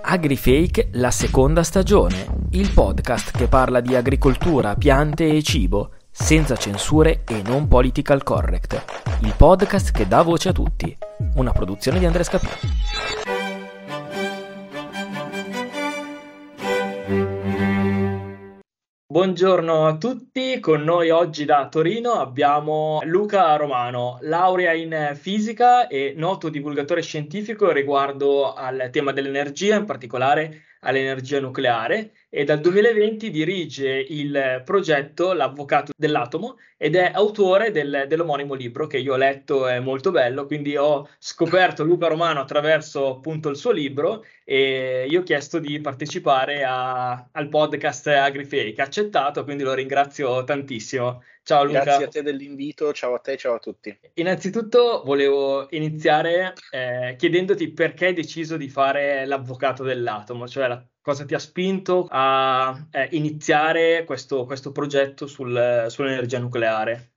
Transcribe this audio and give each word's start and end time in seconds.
AgriFake 0.00 0.88
la 0.92 1.10
seconda 1.10 1.62
stagione, 1.62 2.26
il 2.50 2.70
podcast 2.70 3.36
che 3.36 3.46
parla 3.46 3.80
di 3.80 3.94
agricoltura, 3.94 4.74
piante 4.74 5.28
e 5.28 5.42
cibo, 5.42 5.92
senza 6.10 6.56
censure 6.56 7.22
e 7.26 7.42
non 7.44 7.68
political 7.68 8.22
correct. 8.22 8.84
Il 9.20 9.34
podcast 9.36 9.92
che 9.92 10.06
dà 10.06 10.22
voce 10.22 10.50
a 10.50 10.52
tutti. 10.52 10.96
Una 11.34 11.52
produzione 11.52 11.98
di 11.98 12.06
Andrea 12.06 12.24
Scapino. 12.24 13.33
Buongiorno 19.14 19.86
a 19.86 19.96
tutti, 19.96 20.58
con 20.58 20.82
noi 20.82 21.10
oggi 21.10 21.44
da 21.44 21.68
Torino 21.68 22.14
abbiamo 22.14 23.00
Luca 23.04 23.54
Romano, 23.54 24.18
laurea 24.22 24.72
in 24.72 25.12
fisica 25.14 25.86
e 25.86 26.14
noto 26.16 26.48
divulgatore 26.48 27.00
scientifico 27.00 27.70
riguardo 27.70 28.54
al 28.54 28.88
tema 28.90 29.12
dell'energia, 29.12 29.76
in 29.76 29.84
particolare 29.84 30.64
all'energia 30.80 31.38
nucleare 31.38 32.10
e 32.36 32.42
dal 32.42 32.58
2020 32.58 33.30
dirige 33.30 33.88
il 34.08 34.60
progetto 34.64 35.32
L'Avvocato 35.34 35.92
dell'Atomo 35.96 36.56
ed 36.76 36.96
è 36.96 37.12
autore 37.14 37.70
del, 37.70 38.06
dell'omonimo 38.08 38.54
libro 38.54 38.88
che 38.88 38.98
io 38.98 39.12
ho 39.12 39.16
letto, 39.16 39.68
è 39.68 39.78
molto 39.78 40.10
bello, 40.10 40.44
quindi 40.44 40.76
ho 40.76 41.08
scoperto 41.20 41.84
Luca 41.84 42.08
Romano 42.08 42.40
attraverso 42.40 43.08
appunto 43.08 43.50
il 43.50 43.56
suo 43.56 43.70
libro 43.70 44.24
e 44.42 45.06
io 45.08 45.20
ho 45.20 45.22
chiesto 45.22 45.60
di 45.60 45.80
partecipare 45.80 46.64
a, 46.64 47.28
al 47.30 47.48
podcast 47.48 48.08
AgriFake, 48.08 48.82
ha 48.82 48.84
accettato, 48.84 49.44
quindi 49.44 49.62
lo 49.62 49.72
ringrazio 49.72 50.42
tantissimo. 50.42 51.22
Ciao 51.44 51.62
Luca. 51.62 51.84
Grazie 51.84 52.04
a 52.06 52.08
te 52.08 52.22
dell'invito, 52.22 52.92
ciao 52.92 53.14
a 53.14 53.20
te, 53.20 53.36
ciao 53.36 53.54
a 53.54 53.58
tutti. 53.60 53.96
Innanzitutto 54.14 55.02
volevo 55.04 55.68
iniziare 55.70 56.54
eh, 56.72 57.14
chiedendoti 57.16 57.70
perché 57.70 58.06
hai 58.06 58.12
deciso 58.12 58.56
di 58.56 58.68
fare 58.68 59.24
l'avvocato 59.24 59.84
dell'atomo, 59.84 60.48
cioè 60.48 60.66
la 60.66 60.84
cosa 61.04 61.26
ti 61.26 61.34
ha 61.34 61.38
spinto 61.38 62.06
a 62.10 62.86
eh, 62.90 63.08
iniziare 63.10 64.04
questo, 64.04 64.46
questo 64.46 64.72
progetto 64.72 65.26
sul, 65.26 65.84
sull'energia 65.88 66.38
nucleare? 66.38 67.10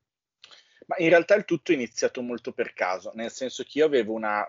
Ma 0.88 0.98
in 0.98 1.08
realtà 1.08 1.36
il 1.36 1.46
tutto 1.46 1.72
è 1.72 1.76
iniziato 1.76 2.22
molto 2.22 2.52
per 2.52 2.74
caso, 2.74 3.14
nel 3.16 3.32
senso 3.32 3.64
che 3.64 3.78
io 3.80 3.86
avevo 3.86 4.12
una, 4.12 4.46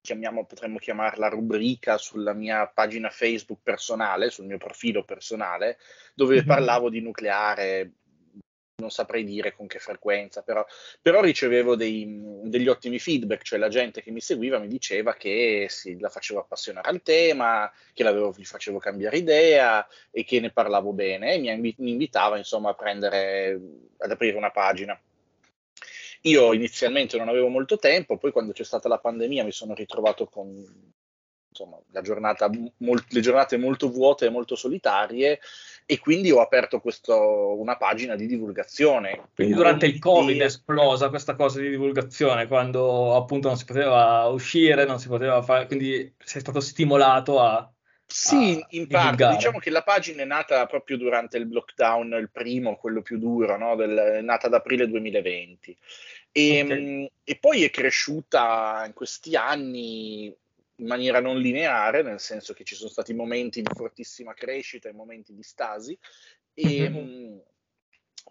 chiamiamo, 0.00 0.46
potremmo 0.46 0.78
chiamarla 0.78 1.28
rubrica 1.28 1.98
sulla 1.98 2.32
mia 2.32 2.66
pagina 2.68 3.10
Facebook 3.10 3.60
personale, 3.62 4.30
sul 4.30 4.46
mio 4.46 4.56
profilo 4.56 5.04
personale, 5.04 5.76
dove 6.14 6.36
mm-hmm. 6.36 6.46
parlavo 6.46 6.88
di 6.88 7.02
nucleare, 7.02 7.92
non 8.80 8.90
saprei 8.90 9.24
dire 9.24 9.54
con 9.54 9.66
che 9.66 9.78
frequenza, 9.78 10.42
però, 10.42 10.64
però 11.00 11.20
ricevevo 11.20 11.76
dei, 11.76 12.20
degli 12.42 12.68
ottimi 12.68 12.98
feedback, 12.98 13.42
cioè 13.42 13.58
la 13.58 13.68
gente 13.68 14.02
che 14.02 14.10
mi 14.10 14.20
seguiva 14.20 14.58
mi 14.58 14.66
diceva 14.66 15.14
che 15.14 15.66
sì, 15.68 15.98
la 15.98 16.08
facevo 16.08 16.40
appassionare 16.40 16.88
al 16.88 17.02
tema, 17.02 17.70
che 17.92 18.04
gli 18.04 18.44
facevo 18.44 18.78
cambiare 18.78 19.18
idea 19.18 19.86
e 20.10 20.24
che 20.24 20.40
ne 20.40 20.50
parlavo 20.50 20.92
bene 20.92 21.34
e 21.34 21.56
mi, 21.56 21.74
mi 21.78 21.90
invitava 21.90 22.36
insomma 22.36 22.70
a 22.70 22.74
prendere, 22.74 23.60
ad 23.98 24.10
aprire 24.10 24.36
una 24.36 24.50
pagina. 24.50 25.00
Io 26.22 26.52
inizialmente 26.52 27.16
non 27.16 27.28
avevo 27.28 27.48
molto 27.48 27.78
tempo, 27.78 28.18
poi 28.18 28.32
quando 28.32 28.52
c'è 28.52 28.64
stata 28.64 28.88
la 28.88 28.98
pandemia 28.98 29.44
mi 29.44 29.52
sono 29.52 29.74
ritrovato 29.74 30.26
con 30.26 30.92
insomma, 31.50 31.78
giornata, 32.02 32.50
mol- 32.78 33.04
le 33.08 33.20
giornate 33.20 33.56
molto 33.56 33.90
vuote 33.90 34.26
e 34.26 34.30
molto 34.30 34.54
solitarie 34.54 35.40
e 35.90 35.98
quindi 35.98 36.30
ho 36.30 36.40
aperto 36.40 36.78
questo, 36.78 37.58
una 37.58 37.76
pagina 37.76 38.14
di 38.14 38.28
divulgazione. 38.28 39.30
Quindi 39.34 39.54
durante 39.54 39.86
il 39.86 39.98
Covid 39.98 40.40
è 40.40 40.44
esplosa 40.44 41.08
questa 41.08 41.34
cosa 41.34 41.58
di 41.58 41.68
divulgazione, 41.68 42.46
quando 42.46 43.16
appunto 43.16 43.48
non 43.48 43.56
si 43.56 43.64
poteva 43.64 44.26
uscire, 44.26 44.84
non 44.84 45.00
si 45.00 45.08
poteva 45.08 45.42
fare, 45.42 45.66
quindi 45.66 46.14
sei 46.16 46.42
stato 46.42 46.60
stimolato 46.60 47.40
a... 47.40 47.68
Sì, 48.06 48.64
in 48.70 48.86
parte, 48.86 49.30
diciamo 49.30 49.58
che 49.58 49.70
la 49.70 49.82
pagina 49.82 50.22
è 50.22 50.26
nata 50.26 50.64
proprio 50.66 50.96
durante 50.96 51.38
il 51.38 51.48
lockdown, 51.50 52.12
il 52.20 52.30
primo, 52.30 52.76
quello 52.76 53.02
più 53.02 53.18
duro, 53.18 53.58
no? 53.58 53.74
Del, 53.74 53.96
è 53.96 54.20
nata 54.20 54.46
ad 54.46 54.54
aprile 54.54 54.86
2020. 54.86 55.76
E, 56.30 56.62
okay. 56.62 57.10
e 57.24 57.36
poi 57.36 57.64
è 57.64 57.70
cresciuta 57.70 58.84
in 58.86 58.92
questi 58.92 59.34
anni 59.34 60.32
in 60.80 60.86
maniera 60.86 61.20
non 61.20 61.38
lineare, 61.38 62.02
nel 62.02 62.20
senso 62.20 62.54
che 62.54 62.64
ci 62.64 62.74
sono 62.74 62.90
stati 62.90 63.12
momenti 63.14 63.62
di 63.62 63.70
fortissima 63.74 64.34
crescita 64.34 64.88
e 64.88 64.92
momenti 64.92 65.34
di 65.34 65.42
stasi. 65.42 65.96
E, 66.54 66.90
mm-hmm. 66.90 67.38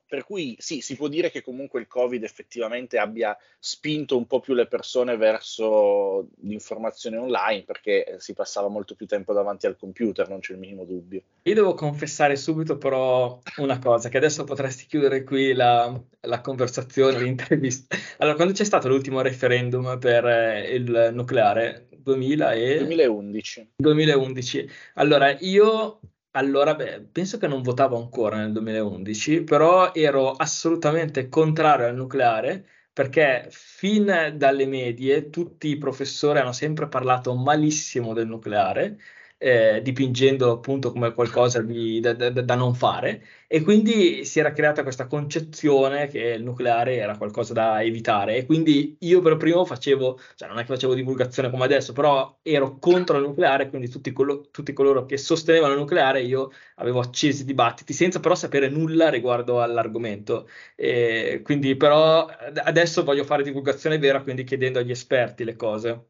per 0.06 0.26
cui 0.26 0.56
sì, 0.60 0.82
si 0.82 0.96
può 0.96 1.08
dire 1.08 1.30
che 1.30 1.42
comunque 1.42 1.80
il 1.80 1.88
Covid 1.88 2.24
effettivamente 2.24 2.98
abbia 2.98 3.38
spinto 3.60 4.18
un 4.18 4.26
po' 4.26 4.40
più 4.40 4.54
le 4.54 4.68
persone 4.68 5.18
verso 5.18 6.30
l'informazione 6.42 7.18
online 7.18 7.64
perché 7.64 8.16
si 8.18 8.34
passava 8.34 8.68
molto 8.68 8.96
più 8.96 9.06
tempo 9.06 9.34
davanti 9.34 9.68
al 9.68 9.78
computer, 9.78 10.28
non 10.28 10.40
c'è 10.40 10.54
il 10.54 10.60
minimo 10.60 10.84
dubbio. 10.84 11.22
Io 11.44 11.54
devo 11.54 11.74
confessare 11.76 12.36
subito 12.36 12.78
però 12.78 13.40
una 13.58 13.80
cosa, 13.80 14.10
che 14.10 14.18
adesso 14.18 14.44
potresti 14.44 14.86
chiudere 14.88 15.24
qui 15.24 15.54
la, 15.54 16.00
la 16.22 16.42
conversazione, 16.42 17.20
l'intervista. 17.22 17.96
Allora, 18.18 18.36
quando 18.36 18.54
c'è 18.54 18.64
stato 18.64 18.88
l'ultimo 18.88 19.22
referendum 19.22 19.98
per 20.00 20.26
eh, 20.26 20.74
il 20.74 21.12
nucleare, 21.14 21.89
2000 22.02 22.54
e... 22.54 22.78
2011. 22.80 23.72
2011. 23.78 24.70
Allora, 24.96 25.38
io 25.40 26.00
allora, 26.32 26.76
beh, 26.76 27.08
penso 27.12 27.38
che 27.38 27.48
non 27.48 27.62
votavo 27.62 27.98
ancora 27.98 28.38
nel 28.38 28.52
2011, 28.52 29.44
però 29.44 29.94
ero 29.94 30.32
assolutamente 30.32 31.28
contrario 31.28 31.88
al 31.88 31.96
nucleare 31.96 32.66
perché 32.94 33.48
fin 33.50 34.34
dalle 34.36 34.66
medie 34.66 35.30
tutti 35.30 35.70
i 35.70 35.78
professori 35.78 36.40
hanno 36.40 36.52
sempre 36.52 36.88
parlato 36.88 37.34
malissimo 37.34 38.14
del 38.14 38.28
nucleare 38.28 38.98
eh, 39.38 39.81
dipingendo 39.81 40.52
appunto 40.52 40.92
come 40.92 41.14
qualcosa 41.14 41.62
di, 41.62 42.00
da, 42.02 42.14
da, 42.14 42.30
da, 42.30 42.56
non 42.56 42.76
fare 42.76 43.24
e 43.52 43.62
quindi 43.64 44.26
si 44.26 44.40
era 44.40 44.52
creata 44.52 44.84
questa 44.84 45.08
concezione 45.08 46.08
che 46.08 46.20
il 46.20 46.44
nucleare 46.44 46.98
era 46.98 47.18
qualcosa 47.18 47.54
da 47.54 47.82
evitare 47.82 48.38
e 48.38 48.46
quindi 48.46 48.96
io 49.00 49.22
per 49.22 49.38
primo 49.38 49.66
facevo, 49.66 50.20
cioè 50.36 50.48
non 50.48 50.60
è 50.60 50.62
che 50.62 50.68
facevo 50.74 50.94
divulgazione 50.94 51.50
come 51.50 51.64
adesso, 51.64 51.92
però 51.92 52.38
ero 52.44 52.78
contro 52.78 53.18
il 53.18 53.24
nucleare, 53.24 53.70
quindi 53.70 53.90
tutti, 53.90 54.12
collo, 54.14 54.50
tutti 54.52 54.72
coloro 54.72 55.06
che 55.06 55.18
sostenevano 55.18 55.74
il 55.74 55.80
nucleare 55.80 56.22
io 56.22 56.52
avevo 56.76 57.00
accesi 57.00 57.44
dibattiti 57.44 57.92
senza 57.94 58.20
però 58.20 58.36
sapere 58.36 58.70
nulla 58.70 59.10
riguardo 59.10 59.62
all'argomento. 59.62 60.48
E 60.76 61.42
quindi 61.44 61.76
però 61.76 62.26
adesso 62.64 63.04
voglio 63.04 63.24
fare 63.24 63.42
divulgazione 63.44 63.98
vera, 63.98 64.22
quindi 64.22 64.44
chiedendo 64.44 64.78
agli 64.80 64.92
esperti 64.92 65.44
le 65.44 65.56
cose. 65.56 66.06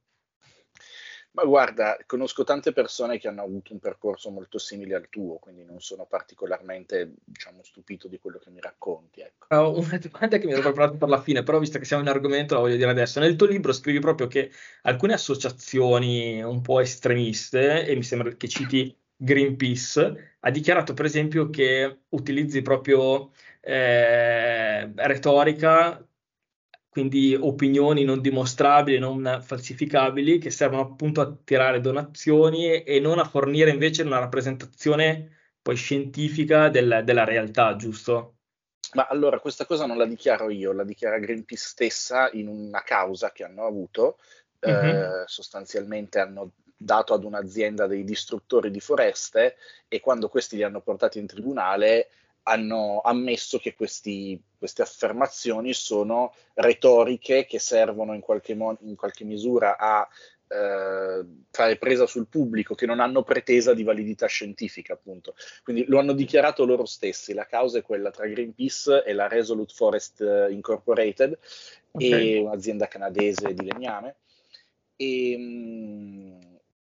Ma 1.31 1.43
guarda, 1.43 1.97
conosco 2.05 2.43
tante 2.43 2.73
persone 2.73 3.19
che 3.19 3.27
hanno 3.27 3.43
avuto 3.43 3.71
un 3.71 3.79
percorso 3.79 4.31
molto 4.31 4.57
simile 4.57 4.95
al 4.95 5.09
tuo, 5.09 5.37
quindi 5.37 5.63
non 5.63 5.79
sono 5.79 6.05
particolarmente, 6.05 7.13
diciamo, 7.23 7.61
stupito 7.63 8.07
di 8.07 8.19
quello 8.19 8.39
che 8.39 8.49
mi 8.49 8.59
racconti. 8.59 9.21
Ecco. 9.21 9.45
Oh, 9.55 9.77
una 9.77 9.99
domanda 9.99 10.37
che 10.37 10.45
mi 10.45 10.53
ero 10.53 10.61
preparato 10.61 10.97
per 10.97 11.07
la 11.07 11.21
fine, 11.21 11.43
però 11.43 11.59
visto 11.59 11.77
che 11.77 11.85
siamo 11.85 12.01
in 12.01 12.09
argomento 12.09 12.55
la 12.55 12.61
voglio 12.61 12.77
dire 12.77 12.89
adesso. 12.89 13.19
Nel 13.19 13.35
tuo 13.35 13.45
libro 13.45 13.73
scrivi 13.73 13.99
proprio 13.99 14.27
che 14.27 14.51
alcune 14.81 15.13
associazioni 15.13 16.41
un 16.41 16.61
po' 16.61 16.79
estremiste, 16.79 17.85
e 17.85 17.95
mi 17.95 18.03
sembra 18.03 18.31
che 18.31 18.47
citi 18.47 18.95
Greenpeace, 19.15 20.37
ha 20.39 20.49
dichiarato 20.49 20.93
per 20.93 21.05
esempio 21.05 21.49
che 21.49 21.99
utilizzi 22.09 22.61
proprio 22.61 23.31
eh, 23.61 24.91
retorica 24.95 26.03
quindi 26.99 27.33
opinioni 27.33 28.03
non 28.03 28.19
dimostrabili, 28.19 28.99
non 28.99 29.39
falsificabili, 29.41 30.37
che 30.37 30.49
servono 30.49 30.81
appunto 30.81 31.21
a 31.21 31.33
tirare 31.45 31.79
donazioni 31.79 32.83
e 32.83 32.99
non 32.99 33.19
a 33.19 33.23
fornire 33.23 33.69
invece 33.69 34.03
una 34.03 34.19
rappresentazione 34.19 35.37
poi 35.61 35.77
scientifica 35.77 36.67
del, 36.67 37.03
della 37.05 37.23
realtà, 37.23 37.77
giusto? 37.77 38.35
Ma 38.95 39.07
allora 39.07 39.39
questa 39.39 39.65
cosa 39.65 39.85
non 39.85 39.97
la 39.97 40.05
dichiaro 40.05 40.49
io, 40.49 40.73
la 40.73 40.83
dichiara 40.83 41.19
Greenpeace 41.19 41.67
stessa 41.67 42.29
in 42.33 42.49
una 42.49 42.81
causa 42.81 43.31
che 43.31 43.45
hanno 43.45 43.65
avuto, 43.65 44.17
mm-hmm. 44.67 44.95
eh, 44.95 45.23
sostanzialmente 45.25 46.19
hanno 46.19 46.51
dato 46.75 47.13
ad 47.13 47.23
un'azienda 47.23 47.87
dei 47.87 48.03
distruttori 48.03 48.71
di 48.71 48.81
foreste 48.81 49.55
e 49.87 50.01
quando 50.01 50.27
questi 50.27 50.57
li 50.57 50.63
hanno 50.63 50.81
portati 50.81 51.17
in 51.17 51.27
tribunale 51.27 52.09
hanno 52.49 53.01
ammesso 53.03 53.59
che 53.59 53.75
questi, 53.75 54.41
queste 54.57 54.81
affermazioni 54.81 55.73
sono 55.73 56.33
retoriche 56.55 57.45
che 57.45 57.59
servono 57.59 58.13
in 58.13 58.21
qualche, 58.21 58.55
mo- 58.55 58.77
in 58.81 58.95
qualche 58.95 59.23
misura 59.23 59.77
a 59.77 60.07
eh, 60.51 61.25
fare 61.51 61.77
presa 61.77 62.07
sul 62.07 62.27
pubblico, 62.27 62.73
che 62.73 62.87
non 62.87 62.99
hanno 62.99 63.21
pretesa 63.21 63.73
di 63.75 63.83
validità 63.83 64.25
scientifica, 64.25 64.93
appunto. 64.93 65.35
Quindi 65.63 65.85
lo 65.87 65.99
hanno 65.99 66.13
dichiarato 66.13 66.65
loro 66.65 66.85
stessi. 66.85 67.33
La 67.33 67.45
causa 67.45 67.77
è 67.77 67.83
quella 67.83 68.09
tra 68.09 68.25
Greenpeace 68.25 69.03
e 69.03 69.13
la 69.13 69.27
Resolute 69.27 69.73
Forest 69.75 70.21
eh, 70.21 70.51
Incorporated, 70.51 71.37
okay. 71.91 72.39
un'azienda 72.39 72.87
canadese 72.87 73.53
di 73.53 73.63
legname. 73.63 74.15
E, 74.95 75.37
mh, 75.37 76.28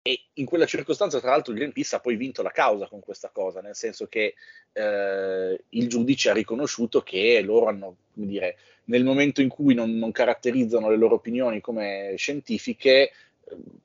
e 0.09 0.23
in 0.33 0.45
quella 0.45 0.65
circostanza, 0.65 1.19
tra 1.19 1.29
l'altro, 1.29 1.51
il 1.51 1.59
Greenpeace 1.59 1.95
ha 1.95 1.99
poi 1.99 2.15
vinto 2.15 2.41
la 2.41 2.49
causa 2.49 2.87
con 2.87 2.99
questa 2.99 3.29
cosa, 3.31 3.61
nel 3.61 3.75
senso 3.75 4.07
che 4.07 4.33
eh, 4.73 5.63
il 5.69 5.87
giudice 5.87 6.31
ha 6.31 6.33
riconosciuto 6.33 7.01
che 7.01 7.39
loro 7.41 7.67
hanno, 7.67 7.95
come 8.15 8.25
dire, 8.25 8.57
nel 8.85 9.03
momento 9.03 9.41
in 9.41 9.49
cui 9.49 9.75
non, 9.75 9.99
non 9.99 10.11
caratterizzano 10.11 10.89
le 10.89 10.97
loro 10.97 11.13
opinioni 11.13 11.61
come 11.61 12.15
scientifiche, 12.17 13.11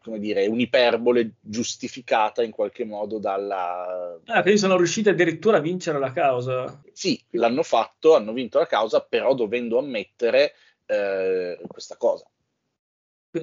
come 0.02 0.18
dire, 0.18 0.46
un'iperbole 0.46 1.32
giustificata 1.40 2.42
in 2.42 2.52
qualche 2.52 2.86
modo 2.86 3.18
dalla... 3.18 4.18
Ah, 4.24 4.40
quindi 4.40 4.58
sono 4.58 4.78
riusciti 4.78 5.10
addirittura 5.10 5.58
a 5.58 5.60
vincere 5.60 5.98
la 5.98 6.12
causa. 6.12 6.82
Sì, 6.90 7.22
l'hanno 7.32 7.62
fatto, 7.62 8.14
hanno 8.14 8.32
vinto 8.32 8.58
la 8.58 8.66
causa, 8.66 9.02
però 9.02 9.34
dovendo 9.34 9.76
ammettere 9.78 10.54
eh, 10.86 11.58
questa 11.66 11.98
cosa. 11.98 12.24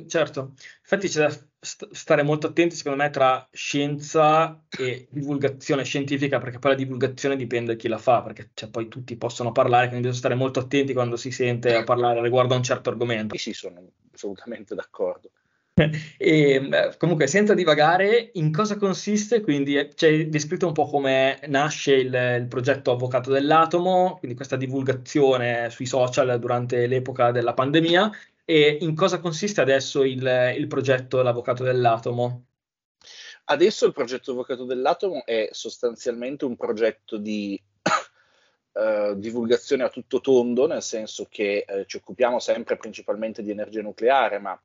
Certo, 0.07 0.53
infatti 0.79 1.09
c'è 1.09 1.27
da 1.27 1.37
stare 1.59 2.23
molto 2.23 2.47
attenti 2.47 2.75
secondo 2.75 3.03
me 3.03 3.09
tra 3.09 3.47
scienza 3.51 4.63
e 4.69 5.07
divulgazione 5.09 5.83
scientifica, 5.83 6.39
perché 6.39 6.59
poi 6.59 6.71
la 6.71 6.77
divulgazione 6.77 7.35
dipende 7.35 7.73
da 7.73 7.77
chi 7.77 7.87
la 7.89 7.97
fa, 7.97 8.21
perché 8.21 8.51
cioè, 8.53 8.69
poi 8.69 8.87
tutti 8.87 9.17
possono 9.17 9.51
parlare, 9.51 9.87
quindi 9.87 10.07
bisogna 10.07 10.19
stare 10.19 10.35
molto 10.35 10.61
attenti 10.61 10.93
quando 10.93 11.17
si 11.17 11.31
sente 11.31 11.75
a 11.75 11.83
parlare 11.83 12.21
riguardo 12.21 12.53
a 12.53 12.57
un 12.57 12.63
certo 12.63 12.89
argomento. 12.89 13.37
Sì, 13.37 13.53
sono 13.53 13.85
assolutamente 14.13 14.75
d'accordo. 14.75 15.31
E, 16.17 16.93
comunque, 16.97 17.27
senza 17.27 17.53
divagare, 17.53 18.29
in 18.33 18.51
cosa 18.51 18.77
consiste? 18.77 19.41
Quindi 19.41 19.77
eh, 19.77 19.89
ci 19.95 20.05
hai 20.05 20.29
descritto 20.29 20.67
un 20.67 20.73
po' 20.73 20.85
come 20.85 21.39
nasce 21.47 21.95
il, 21.95 22.37
il, 22.39 22.47
progetto 22.47 22.91
Avvocato 22.91 23.31
dell'Atomo, 23.31 24.17
quindi 24.19 24.35
questa 24.35 24.55
divulgazione 24.55 25.69
sui 25.69 25.85
social 25.85 26.39
durante 26.39 26.85
l'epoca 26.87 27.31
della 27.31 27.53
pandemia, 27.53 28.11
e 28.45 28.77
in 28.81 28.95
cosa 28.95 29.19
consiste 29.19 29.61
adesso 29.61 30.03
il, 30.03 30.53
il 30.57 30.67
progetto 30.67 31.21
L'Avvocato 31.21 31.63
dell'Atomo? 31.63 32.45
Adesso 33.45 33.85
il 33.85 33.93
progetto 33.93 34.31
Avvocato 34.31 34.65
dell'Atomo 34.65 35.25
è 35.25 35.49
sostanzialmente 35.51 36.45
un 36.45 36.55
progetto 36.55 37.17
di 37.17 37.61
uh, 38.73 39.13
divulgazione 39.15 39.83
a 39.83 39.89
tutto 39.89 40.21
tondo, 40.21 40.67
nel 40.67 40.81
senso 40.81 41.27
che 41.29 41.65
uh, 41.67 41.83
ci 41.85 41.97
occupiamo 41.97 42.39
sempre 42.39 42.77
principalmente 42.77 43.41
di 43.41 43.51
energia 43.51 43.81
nucleare, 43.81 44.39
ma 44.39 44.61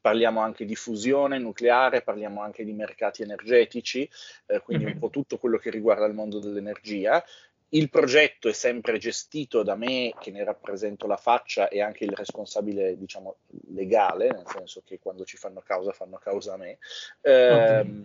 parliamo 0.00 0.40
anche 0.40 0.64
di 0.64 0.76
fusione 0.76 1.38
nucleare, 1.38 2.02
parliamo 2.02 2.40
anche 2.40 2.64
di 2.64 2.72
mercati 2.72 3.22
energetici, 3.22 4.08
eh, 4.46 4.60
quindi 4.60 4.84
mm-hmm. 4.84 4.94
un 4.94 5.00
po' 5.00 5.10
tutto 5.10 5.36
quello 5.36 5.58
che 5.58 5.68
riguarda 5.68 6.06
il 6.06 6.14
mondo 6.14 6.38
dell'energia 6.38 7.24
il 7.70 7.90
progetto 7.90 8.48
è 8.48 8.52
sempre 8.52 8.98
gestito 8.98 9.62
da 9.62 9.74
me, 9.74 10.14
che 10.20 10.30
ne 10.30 10.44
rappresento 10.44 11.06
la 11.06 11.16
faccia 11.16 11.68
e 11.68 11.80
anche 11.80 12.04
il 12.04 12.12
responsabile, 12.12 12.96
diciamo, 12.96 13.36
legale, 13.70 14.28
nel 14.28 14.46
senso 14.46 14.82
che 14.84 14.98
quando 15.00 15.24
ci 15.24 15.36
fanno 15.36 15.60
causa, 15.60 15.92
fanno 15.92 16.18
causa 16.18 16.54
a 16.54 16.56
me. 16.56 16.78
Eh, 17.20 18.04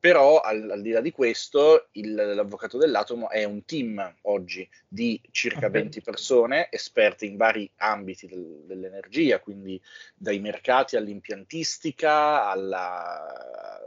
però 0.00 0.40
al, 0.40 0.70
al, 0.70 0.82
di 0.82 0.90
là 0.90 1.00
di 1.00 1.12
questo, 1.12 1.88
il, 1.92 2.14
l'avvocato 2.14 2.78
dell'atomo 2.78 3.28
è 3.28 3.44
un 3.44 3.64
team 3.64 4.16
oggi 4.22 4.68
di 4.88 5.20
circa 5.30 5.66
okay. 5.66 5.82
20 5.82 6.00
persone, 6.00 6.68
esperte 6.70 7.26
in 7.26 7.36
vari 7.36 7.70
ambiti 7.76 8.26
del, 8.26 8.62
dell'energia, 8.64 9.40
quindi 9.40 9.80
dai 10.14 10.40
mercati 10.40 10.96
all'impiantistica, 10.96 12.48
alla 12.48 13.78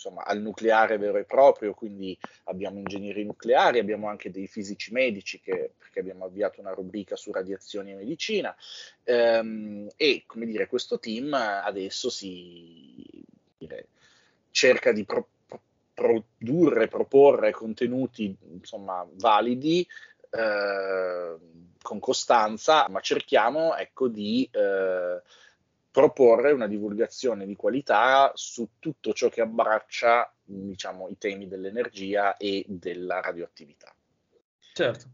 insomma, 0.00 0.24
al 0.24 0.40
nucleare 0.40 0.96
vero 0.96 1.18
e 1.18 1.24
proprio, 1.24 1.74
quindi 1.74 2.18
abbiamo 2.44 2.78
ingegneri 2.78 3.22
nucleari, 3.22 3.78
abbiamo 3.78 4.08
anche 4.08 4.30
dei 4.30 4.46
fisici 4.46 4.92
medici 4.92 5.40
che, 5.40 5.72
perché 5.76 6.00
abbiamo 6.00 6.24
avviato 6.24 6.60
una 6.60 6.72
rubrica 6.72 7.16
su 7.16 7.30
radiazioni 7.30 7.92
e 7.92 7.96
medicina 7.96 8.56
ehm, 9.04 9.88
e 9.96 10.22
come 10.26 10.46
dire 10.46 10.66
questo 10.66 10.98
team 10.98 11.34
adesso 11.34 12.08
si 12.08 13.04
dire, 13.58 13.88
cerca 14.50 14.92
di 14.92 15.04
pro, 15.04 15.28
pro, 15.46 15.60
produrre, 15.92 16.88
proporre 16.88 17.52
contenuti 17.52 18.34
insomma 18.52 19.06
validi 19.12 19.86
eh, 20.30 21.36
con 21.82 21.98
costanza, 21.98 22.88
ma 22.88 23.00
cerchiamo 23.00 23.76
ecco 23.76 24.08
di 24.08 24.48
eh, 24.50 25.20
proporre 25.90 26.52
una 26.52 26.66
divulgazione 26.66 27.46
di 27.46 27.56
qualità 27.56 28.30
su 28.34 28.68
tutto 28.78 29.12
ciò 29.12 29.28
che 29.28 29.40
abbraccia 29.40 30.32
diciamo, 30.42 31.08
i 31.08 31.18
temi 31.18 31.48
dell'energia 31.48 32.36
e 32.36 32.64
della 32.68 33.20
radioattività. 33.20 33.92
Certo. 34.72 35.10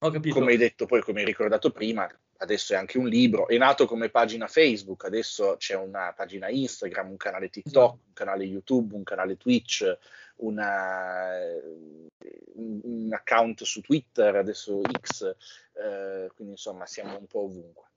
Ho 0.00 0.10
capito. 0.10 0.34
Come 0.34 0.52
hai 0.52 0.58
detto 0.58 0.86
poi, 0.86 1.00
come 1.00 1.20
hai 1.20 1.26
ricordato 1.26 1.72
prima, 1.72 2.08
adesso 2.38 2.72
è 2.72 2.76
anche 2.76 2.98
un 2.98 3.08
libro, 3.08 3.48
è 3.48 3.56
nato 3.56 3.86
come 3.86 4.10
pagina 4.10 4.46
Facebook, 4.46 5.04
adesso 5.04 5.56
c'è 5.56 5.74
una 5.74 6.12
pagina 6.14 6.48
Instagram, 6.48 7.10
un 7.10 7.16
canale 7.16 7.48
TikTok, 7.48 7.92
un 8.06 8.12
canale 8.12 8.44
YouTube, 8.44 8.94
un 8.94 9.02
canale 9.02 9.36
Twitch, 9.36 9.98
una, 10.36 11.30
un 12.54 13.08
account 13.12 13.64
su 13.64 13.80
Twitter, 13.80 14.36
adesso 14.36 14.80
X, 14.82 15.34
eh, 15.72 16.30
quindi 16.34 16.52
insomma 16.52 16.86
siamo 16.86 17.18
un 17.18 17.26
po' 17.26 17.40
ovunque. 17.40 17.87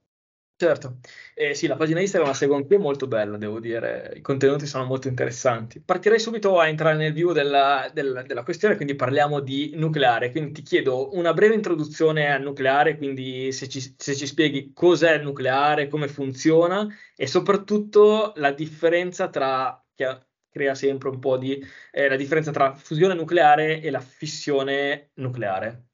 Certo, 0.61 0.99
eh, 1.33 1.55
sì, 1.55 1.65
la 1.65 1.75
pagina 1.75 2.01
Instagram 2.01 2.29
la 2.29 2.35
seguo 2.35 2.55
anch'io 2.55 2.77
molto 2.77 3.07
bella, 3.07 3.35
devo 3.37 3.59
dire, 3.59 4.13
i 4.15 4.21
contenuti 4.21 4.67
sono 4.67 4.85
molto 4.85 5.07
interessanti. 5.07 5.81
Partirei 5.81 6.19
subito 6.19 6.59
a 6.59 6.67
entrare 6.67 6.97
nel 6.97 7.13
view 7.13 7.31
della, 7.31 7.89
della, 7.91 8.21
della, 8.21 8.43
questione, 8.43 8.75
quindi 8.75 8.93
parliamo 8.93 9.39
di 9.39 9.71
nucleare. 9.73 10.29
Quindi 10.29 10.51
ti 10.51 10.61
chiedo 10.61 11.15
una 11.15 11.33
breve 11.33 11.55
introduzione 11.55 12.31
al 12.31 12.43
nucleare, 12.43 12.95
quindi 12.95 13.51
se 13.51 13.67
ci, 13.67 13.95
se 13.97 14.13
ci 14.13 14.27
spieghi 14.27 14.71
cos'è 14.71 15.15
il 15.15 15.23
nucleare, 15.23 15.87
come 15.87 16.07
funziona 16.07 16.87
e 17.15 17.25
soprattutto 17.25 18.33
la 18.35 18.51
differenza 18.51 19.29
tra, 19.29 19.83
che 19.95 20.27
crea 20.47 20.75
sempre 20.75 21.09
un 21.09 21.17
po' 21.17 21.37
di, 21.37 21.59
eh, 21.91 22.07
la 22.07 22.17
differenza 22.17 22.51
tra 22.51 22.75
fusione 22.75 23.15
nucleare 23.15 23.81
e 23.81 23.89
la 23.89 23.99
fissione 23.99 25.09
nucleare. 25.15 25.85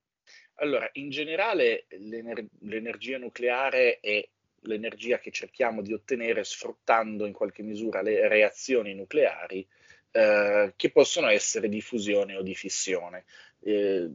Allora, 0.56 0.90
in 0.94 1.10
generale 1.10 1.86
l'ener- 1.90 2.48
l'energia 2.60 3.18
nucleare 3.18 4.00
è 4.02 4.28
l'energia 4.62 5.20
che 5.20 5.32
cerchiamo 5.32 5.82
di 5.82 5.94
ottenere 5.94 6.44
sfruttando 6.44 7.26
in 7.26 7.34
qualche 7.34 7.64
misura 7.64 8.02
le 8.02 8.28
reazioni 8.28 8.94
nucleari 8.94 9.66
eh, 10.12 10.74
che 10.76 10.92
possono 10.92 11.28
essere 11.28 11.70
di 11.70 11.82
fusione 11.82 12.36
o 12.36 12.42
di 12.42 12.56
fissione. 12.56 13.26
Eh, 13.60 14.10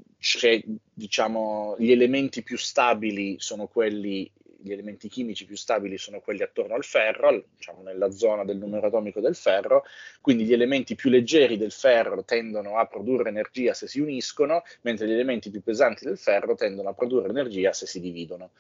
diciamo, 0.93 1.77
gli 1.79 1.91
elementi 1.91 2.43
più 2.43 2.57
stabili 2.57 3.37
sono 3.39 3.67
quelli 3.67 4.31
gli 4.63 4.73
elementi 4.73 5.09
chimici 5.09 5.45
più 5.45 5.57
stabili 5.57 5.99
sono 5.99 6.21
quelli 6.21 6.43
attorno 6.43 6.75
al 6.75 6.85
ferro, 6.85 7.45
diciamo 7.57 7.83
nella 7.83 8.11
zona 8.11 8.45
del 8.45 8.57
numero 8.57 8.87
atomico 8.87 9.21
del 9.21 9.35
ferro, 9.35 9.85
quindi 10.21 10.45
gli 10.45 10.53
elementi 10.53 10.95
più 10.95 11.11
leggeri 11.11 11.57
del 11.57 11.73
ferro 11.73 12.25
tendono 12.25 12.79
a 12.79 12.87
produrre 12.87 13.29
energia 13.29 13.75
se 13.75 13.89
si 13.89 14.01
uniscono, 14.01 14.63
mentre 14.83 15.07
gli 15.07 15.13
elementi 15.13 15.51
più 15.51 15.63
pesanti 15.63 16.05
del 16.05 16.19
ferro 16.19 16.55
tendono 16.55 16.89
a 16.89 16.95
produrre 16.95 17.29
energia 17.29 17.73
se 17.73 17.87
si 17.87 18.01
dividono. 18.01 18.53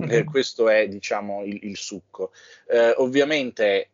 Eh, 0.00 0.22
questo 0.22 0.68
è, 0.68 0.86
diciamo, 0.86 1.44
il, 1.44 1.58
il 1.62 1.76
succo. 1.76 2.30
Eh, 2.66 2.94
ovviamente 2.98 3.90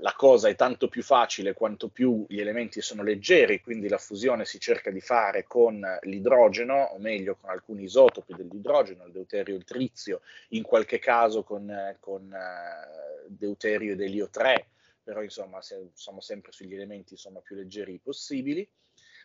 la 0.00 0.12
cosa 0.16 0.48
è 0.48 0.56
tanto 0.56 0.88
più 0.88 1.02
facile 1.02 1.54
quanto 1.54 1.88
più 1.88 2.26
gli 2.28 2.40
elementi 2.40 2.80
sono 2.80 3.04
leggeri, 3.04 3.60
quindi 3.60 3.88
la 3.88 3.98
fusione 3.98 4.44
si 4.44 4.58
cerca 4.58 4.90
di 4.90 5.00
fare 5.00 5.44
con 5.44 5.80
l'idrogeno, 6.02 6.74
o 6.74 6.98
meglio 6.98 7.36
con 7.36 7.50
alcuni 7.50 7.84
isotopi 7.84 8.34
dell'idrogeno, 8.34 9.04
il 9.06 9.12
deuterio 9.12 9.54
e 9.54 9.58
il 9.58 9.64
trizio, 9.64 10.22
in 10.48 10.62
qualche 10.62 10.98
caso 10.98 11.44
con, 11.44 11.96
con 12.00 12.24
uh, 12.24 13.24
deuterio 13.28 13.92
ed 13.92 14.00
elio 14.00 14.28
3, 14.28 14.66
però 15.04 15.22
insomma 15.22 15.60
siamo 15.62 16.20
sempre 16.20 16.50
sugli 16.50 16.74
elementi 16.74 17.12
insomma, 17.12 17.40
più 17.40 17.54
leggeri 17.54 18.00
possibili. 18.02 18.68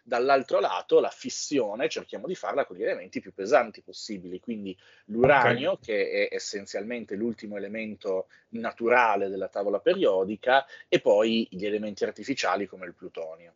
Dall'altro 0.05 0.59
lato 0.59 0.99
la 0.99 1.09
fissione 1.09 1.87
cerchiamo 1.87 2.27
di 2.27 2.35
farla 2.35 2.65
con 2.65 2.75
gli 2.75 2.83
elementi 2.83 3.21
più 3.21 3.33
pesanti 3.33 3.81
possibili, 3.81 4.41
quindi 4.41 4.77
l'uranio 5.05 5.71
okay. 5.71 5.85
che 5.85 6.27
è 6.27 6.35
essenzialmente 6.35 7.15
l'ultimo 7.15 7.55
elemento 7.55 8.27
naturale 8.49 9.29
della 9.29 9.47
tavola 9.47 9.79
periodica 9.79 10.65
e 10.89 10.99
poi 10.99 11.47
gli 11.49 11.65
elementi 11.65 12.03
artificiali 12.03 12.67
come 12.67 12.85
il 12.85 12.93
plutonio. 12.93 13.53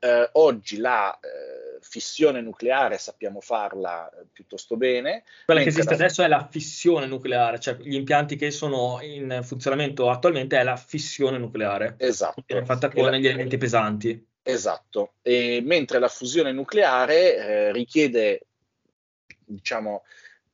Eh, 0.00 0.30
oggi 0.32 0.78
la 0.78 1.12
eh, 1.14 1.78
fissione 1.80 2.40
nucleare 2.40 2.98
sappiamo 2.98 3.40
farla 3.40 4.08
eh, 4.10 4.26
piuttosto 4.32 4.76
bene. 4.76 5.24
Quella 5.44 5.60
che 5.60 5.68
esiste 5.68 5.90
la... 5.90 5.96
adesso 5.96 6.22
è 6.22 6.28
la 6.28 6.46
fissione 6.48 7.06
nucleare, 7.06 7.58
cioè 7.60 7.76
gli 7.76 7.94
impianti 7.94 8.34
che 8.34 8.50
sono 8.50 8.98
in 9.00 9.40
funzionamento 9.42 10.10
attualmente 10.10 10.58
è 10.58 10.62
la 10.62 10.76
fissione 10.76 11.38
nucleare. 11.38 11.94
Esatto. 11.98 12.42
È 12.46 12.62
fatta 12.64 12.88
con 12.90 13.04
la... 13.04 13.16
gli 13.16 13.26
elementi 13.26 13.58
pesanti. 13.58 14.26
Esatto, 14.50 15.16
e 15.20 15.60
mentre 15.62 15.98
la 15.98 16.08
fusione 16.08 16.52
nucleare 16.52 17.36
eh, 17.36 17.72
richiede, 17.72 18.46
diciamo, 19.44 20.04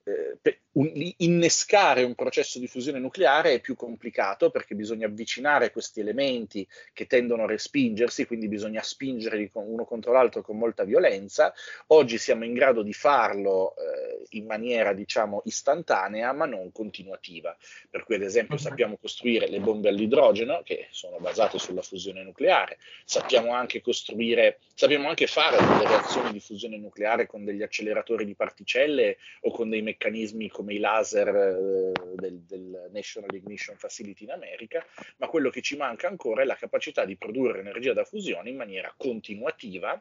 eh, 0.02 0.36
un, 0.74 0.90
innescare 1.18 2.02
un 2.02 2.14
processo 2.14 2.58
di 2.58 2.66
fusione 2.66 2.98
nucleare 2.98 3.54
è 3.54 3.60
più 3.60 3.74
complicato 3.74 4.50
perché 4.50 4.74
bisogna 4.74 5.06
avvicinare 5.06 5.70
questi 5.70 6.00
elementi 6.00 6.66
che 6.92 7.06
tendono 7.06 7.42
a 7.44 7.46
respingersi, 7.46 8.26
quindi 8.26 8.48
bisogna 8.48 8.82
spingerli 8.82 9.50
uno 9.54 9.84
contro 9.84 10.12
l'altro 10.12 10.42
con 10.42 10.56
molta 10.56 10.84
violenza. 10.84 11.52
Oggi 11.88 12.18
siamo 12.18 12.44
in 12.44 12.54
grado 12.54 12.82
di 12.82 12.92
farlo 12.92 13.74
eh, 13.76 14.26
in 14.30 14.46
maniera, 14.46 14.92
diciamo, 14.92 15.42
istantanea, 15.44 16.32
ma 16.32 16.46
non 16.46 16.72
continuativa. 16.72 17.56
Per 17.90 18.04
cui, 18.04 18.16
ad 18.16 18.22
esempio, 18.22 18.56
sappiamo 18.56 18.96
costruire 18.96 19.48
le 19.48 19.60
bombe 19.60 19.88
all'idrogeno, 19.88 20.62
che 20.64 20.88
sono 20.90 21.18
basate 21.18 21.58
sulla 21.58 21.82
fusione 21.82 22.22
nucleare, 22.22 22.78
sappiamo 23.04 23.52
anche 23.52 23.80
costruire, 23.80 24.58
sappiamo 24.74 25.08
anche 25.08 25.26
fare 25.26 25.56
delle 25.56 25.86
reazioni 25.86 26.32
di 26.32 26.40
fusione 26.40 26.76
nucleare 26.76 27.26
con 27.26 27.44
degli 27.44 27.62
acceleratori 27.62 28.24
di 28.24 28.34
particelle 28.34 29.18
o 29.42 29.50
con 29.50 29.68
dei 29.68 29.82
meccanismi 29.82 30.48
come 30.48 30.63
come 30.64 30.74
i 30.74 30.78
laser 30.78 31.28
eh, 31.28 31.92
del, 32.14 32.40
del, 32.40 32.88
National 32.90 33.34
Ignition 33.34 33.76
Facility 33.76 34.24
in 34.24 34.30
America, 34.30 34.84
ma 35.18 35.28
quello 35.28 35.50
che 35.50 35.60
ci 35.60 35.76
manca 35.76 36.08
ancora 36.08 36.40
è 36.40 36.44
la 36.46 36.56
capacità 36.56 37.04
di 37.04 37.16
produrre 37.16 37.60
energia 37.60 37.92
da 37.92 38.04
fusione 38.04 38.48
in 38.48 38.56
maniera 38.56 38.92
continuativa, 38.96 40.00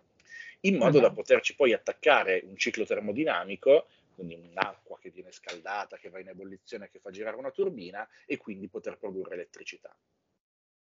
in 0.62 0.78
modo 0.78 1.02
da 1.02 1.12
poterci 1.12 1.56
poi 1.56 1.74
attaccare 1.74 2.42
un 2.46 2.56
ciclo 2.56 2.86
termodinamico 2.86 3.88
quindi 4.16 4.36
un'acqua 4.36 5.00
che 5.00 5.10
viene 5.10 5.32
scaldata, 5.32 5.98
che 5.98 6.10
va 6.10 6.20
in 6.20 6.28
ebollizione, 6.28 6.88
che 6.92 7.00
fa 7.00 7.10
girare 7.10 7.36
una 7.36 7.50
turbina 7.50 8.08
e 8.28 8.38
quindi 8.38 8.68
poter 8.68 8.98
produrre 9.00 9.34
elettricità. 9.34 9.94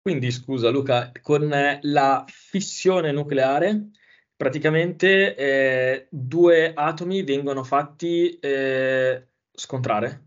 Quindi 0.01 0.31
scusa 0.31 0.71
Luca, 0.71 1.13
con 1.21 1.47
la 1.83 2.25
fissione 2.27 3.13
nucleare 3.13 3.91
praticamente 4.35 5.35
eh, 5.35 6.07
due 6.09 6.73
atomi 6.73 7.23
vengono 7.23 7.65
fatti 7.65 8.39
eh, 8.39 9.27
scontrare? 9.59 10.27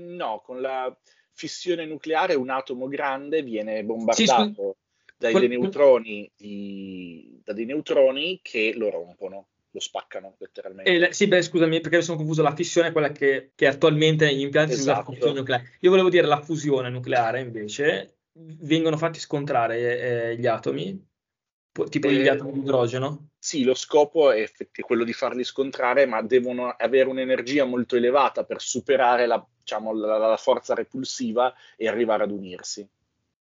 No, 0.00 0.42
con 0.44 0.60
la 0.60 0.96
fissione 1.32 1.86
nucleare 1.86 2.34
un 2.34 2.50
atomo 2.50 2.88
grande 2.88 3.42
viene 3.42 3.84
bombardato 3.84 4.76
sì, 5.06 5.12
dai, 5.16 5.32
quel... 5.32 5.48
neutroni 5.48 6.30
di, 6.36 7.40
da 7.44 7.52
dei 7.52 7.64
neutroni 7.64 8.40
che 8.42 8.72
lo 8.74 8.90
rompono 8.90 9.48
lo 9.74 9.80
spaccano 9.80 10.36
letteralmente. 10.38 11.08
Eh, 11.08 11.12
sì, 11.12 11.26
beh, 11.26 11.42
scusami, 11.42 11.80
perché 11.80 11.96
mi 11.96 12.02
sono 12.04 12.16
confuso. 12.16 12.42
La 12.42 12.54
fissione 12.54 12.88
è 12.88 12.92
quella 12.92 13.10
che, 13.10 13.50
che 13.56 13.66
attualmente 13.66 14.32
gli 14.32 14.42
impianti 14.42 14.74
esatto. 14.74 15.12
si 15.12 15.18
usa 15.18 15.32
nucleare. 15.32 15.76
Io 15.80 15.90
volevo 15.90 16.08
dire 16.08 16.26
la 16.28 16.40
fusione 16.40 16.90
nucleare, 16.90 17.40
invece, 17.40 18.18
vengono 18.32 18.96
fatti 18.96 19.18
scontrare 19.18 20.30
eh, 20.30 20.36
gli 20.38 20.46
atomi, 20.46 21.06
tipo 21.88 22.06
eh, 22.06 22.14
gli 22.14 22.28
atomi 22.28 22.52
di 22.52 22.58
idrogeno. 22.60 23.30
Sì, 23.44 23.62
lo 23.62 23.74
scopo 23.74 24.30
è, 24.30 24.50
quello 24.80 25.04
di 25.04 25.12
farli 25.12 25.44
scontrare, 25.44 26.06
ma 26.06 26.22
devono 26.22 26.70
avere 26.70 27.10
un'energia 27.10 27.66
molto 27.66 27.94
elevata 27.94 28.42
per 28.44 28.62
superare 28.62 29.26
la, 29.26 29.46
diciamo, 29.58 29.92
la, 29.92 30.16
la 30.16 30.36
forza 30.38 30.72
repulsiva 30.72 31.54
e 31.76 31.86
arrivare 31.86 32.22
ad 32.22 32.30
unirsi. 32.30 32.88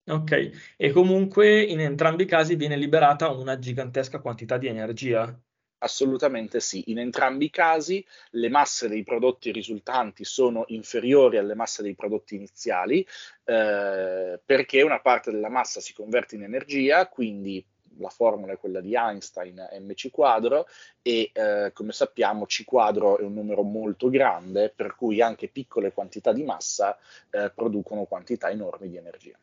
Ok, 0.08 0.74
e 0.78 0.90
comunque 0.90 1.62
in 1.62 1.80
entrambi 1.80 2.24
i 2.24 2.26
casi 2.26 2.56
viene 2.56 2.76
liberata 2.76 3.30
una 3.30 3.60
gigantesca 3.60 4.18
quantità 4.18 4.58
di 4.58 4.66
energia. 4.66 5.32
Assolutamente 5.78 6.60
sì, 6.60 6.90
in 6.90 6.98
entrambi 6.98 7.46
i 7.46 7.50
casi 7.52 8.04
le 8.32 8.50
masse 8.50 8.88
dei 8.88 9.04
prodotti 9.04 9.52
risultanti 9.52 10.26
sono 10.26 10.64
inferiori 10.70 11.38
alle 11.38 11.54
masse 11.54 11.84
dei 11.84 11.94
prodotti 11.94 12.34
iniziali 12.34 13.08
eh, 13.44 14.42
perché 14.44 14.82
una 14.82 15.02
parte 15.02 15.30
della 15.30 15.50
massa 15.50 15.80
si 15.82 15.94
converte 15.94 16.34
in 16.34 16.42
energia, 16.42 17.08
quindi 17.08 17.64
la 17.98 18.10
formula 18.10 18.54
è 18.54 18.58
quella 18.58 18.82
di 18.82 18.96
Einstein, 18.96 19.68
mc 19.80 20.10
quadro, 20.12 20.66
e 21.02 21.32
eh, 21.34 21.72
come 21.74 21.92
sappiamo 21.92 22.46
c 22.46 22.64
quadro 22.64 23.18
è 23.18 23.24
un 23.24 23.34
numero 23.34 23.64
molto 23.64 24.10
grande, 24.10 24.72
per 24.76 24.96
cui 24.96 25.22
anche 25.22 25.48
piccole 25.48 25.94
quantità 25.94 26.32
di 26.32 26.44
massa 26.44 26.98
eh, 27.30 27.52
producono 27.54 28.06
quantità 28.06 28.50
enormi 28.50 28.90
di 28.90 28.98
energia. 28.98 29.38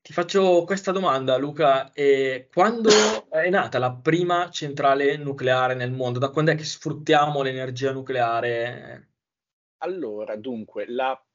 Ti 0.00 0.12
faccio 0.14 0.64
questa 0.64 0.90
domanda, 0.90 1.36
Luca. 1.36 1.92
Eh, 1.92 2.48
quando 2.52 2.88
è 3.28 3.50
nata 3.50 3.78
la 3.78 3.92
prima 3.92 4.48
centrale 4.48 5.16
nucleare 5.18 5.74
nel 5.74 5.90
mondo? 5.90 6.18
Da 6.18 6.30
quando 6.30 6.52
è 6.52 6.54
che 6.54 6.64
sfruttiamo 6.64 7.42
l'energia 7.42 7.92
nucleare? 7.92 9.08
Allora, 9.78 10.36
dunque, 10.36 10.86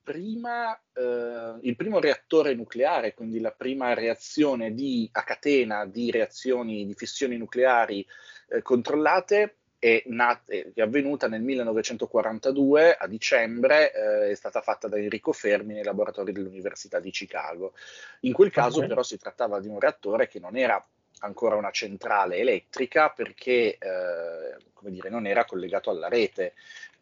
prima, 0.03 0.77
eh, 0.93 1.55
il 1.61 1.75
primo 1.75 1.99
reattore 1.99 2.53
nucleare, 2.53 3.13
quindi 3.13 3.39
la 3.39 3.51
prima 3.51 3.93
reazione 3.93 4.73
di, 4.73 5.09
a 5.13 5.23
catena 5.23 5.85
di 5.85 6.11
reazioni 6.11 6.85
di 6.85 6.93
fissioni 6.93 7.37
nucleari 7.37 8.05
eh, 8.49 8.61
controllate, 8.61 9.55
è, 9.79 10.03
nat- 10.07 10.49
è, 10.49 10.81
avvenuta 10.81 11.27
nel 11.27 11.41
1942 11.41 12.95
a 12.95 13.07
dicembre, 13.07 13.93
eh, 13.93 14.31
è 14.31 14.35
stata 14.35 14.61
fatta 14.61 14.87
da 14.87 14.97
Enrico 14.97 15.33
Fermi 15.33 15.73
nei 15.73 15.83
laboratori 15.83 16.31
dell'Università 16.31 16.99
di 16.99 17.11
Chicago. 17.11 17.73
In 18.21 18.33
quel 18.33 18.51
caso 18.51 18.77
okay. 18.77 18.89
però 18.89 19.03
si 19.03 19.17
trattava 19.17 19.59
di 19.59 19.67
un 19.67 19.79
reattore 19.79 20.27
che 20.27 20.39
non 20.39 20.55
era 20.55 20.81
ancora 21.23 21.55
una 21.55 21.71
centrale 21.71 22.37
elettrica 22.37 23.09
perché 23.09 23.77
eh, 23.77 24.57
come 24.83 24.91
dire, 24.91 25.09
non 25.09 25.25
era 25.25 25.45
collegato 25.45 25.89
alla 25.89 26.09
rete. 26.09 26.53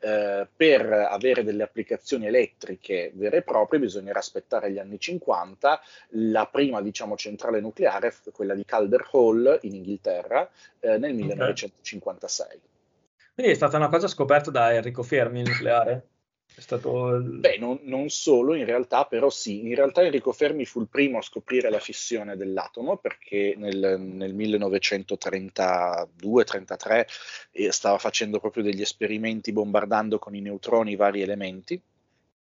Eh, 0.04 0.48
per 0.56 0.92
avere 0.92 1.44
delle 1.44 1.62
applicazioni 1.62 2.26
elettriche 2.26 3.12
vere 3.14 3.38
e 3.38 3.42
proprie 3.44 3.80
bisognerà 3.80 4.20
aspettare 4.20 4.72
gli 4.72 4.80
anni 4.80 5.00
50. 5.00 5.82
La 6.10 6.48
prima 6.48 6.82
diciamo, 6.82 7.16
centrale 7.16 7.60
nucleare, 7.60 8.14
quella 8.32 8.56
di 8.56 8.66
Calder 8.66 9.08
Hall 9.12 9.60
in 9.64 9.76
Inghilterra, 9.76 10.50
eh, 10.80 10.98
nel 10.98 11.14
1956. 11.14 12.62
Quindi 13.34 13.52
è 13.52 13.56
stata 13.56 13.78
una 13.78 13.90
cosa 13.90 14.08
scoperta 14.08 14.52
da 14.52 14.74
Enrico 14.74 15.04
Fermi 15.04 15.42
il 15.42 15.50
nucleare? 15.50 16.08
È 16.54 16.60
stato... 16.60 17.22
Beh, 17.22 17.58
non, 17.58 17.80
non, 17.84 18.10
solo 18.10 18.56
in 18.56 18.66
realtà, 18.66 19.06
però 19.06 19.30
sì. 19.30 19.68
In 19.68 19.76
realtà 19.76 20.04
Enrico 20.04 20.32
Fermi 20.32 20.66
fu 20.66 20.82
il 20.82 20.88
primo 20.88 21.18
a 21.18 21.22
scoprire 21.22 21.70
la 21.70 21.80
fissione 21.80 22.36
dell'atomo 22.36 22.98
perché 22.98 23.56
nel, 23.58 24.00
nel 24.00 24.36
1932-33 24.36 27.06
eh, 27.52 27.72
stava 27.72 27.98
facendo 27.98 28.40
proprio 28.40 28.64
degli 28.64 28.82
esperimenti 28.82 29.52
bombardando 29.52 30.20
con 30.20 30.36
i 30.36 30.42
neutroni 30.42 30.96
vari 30.96 31.22
elementi 31.22 31.82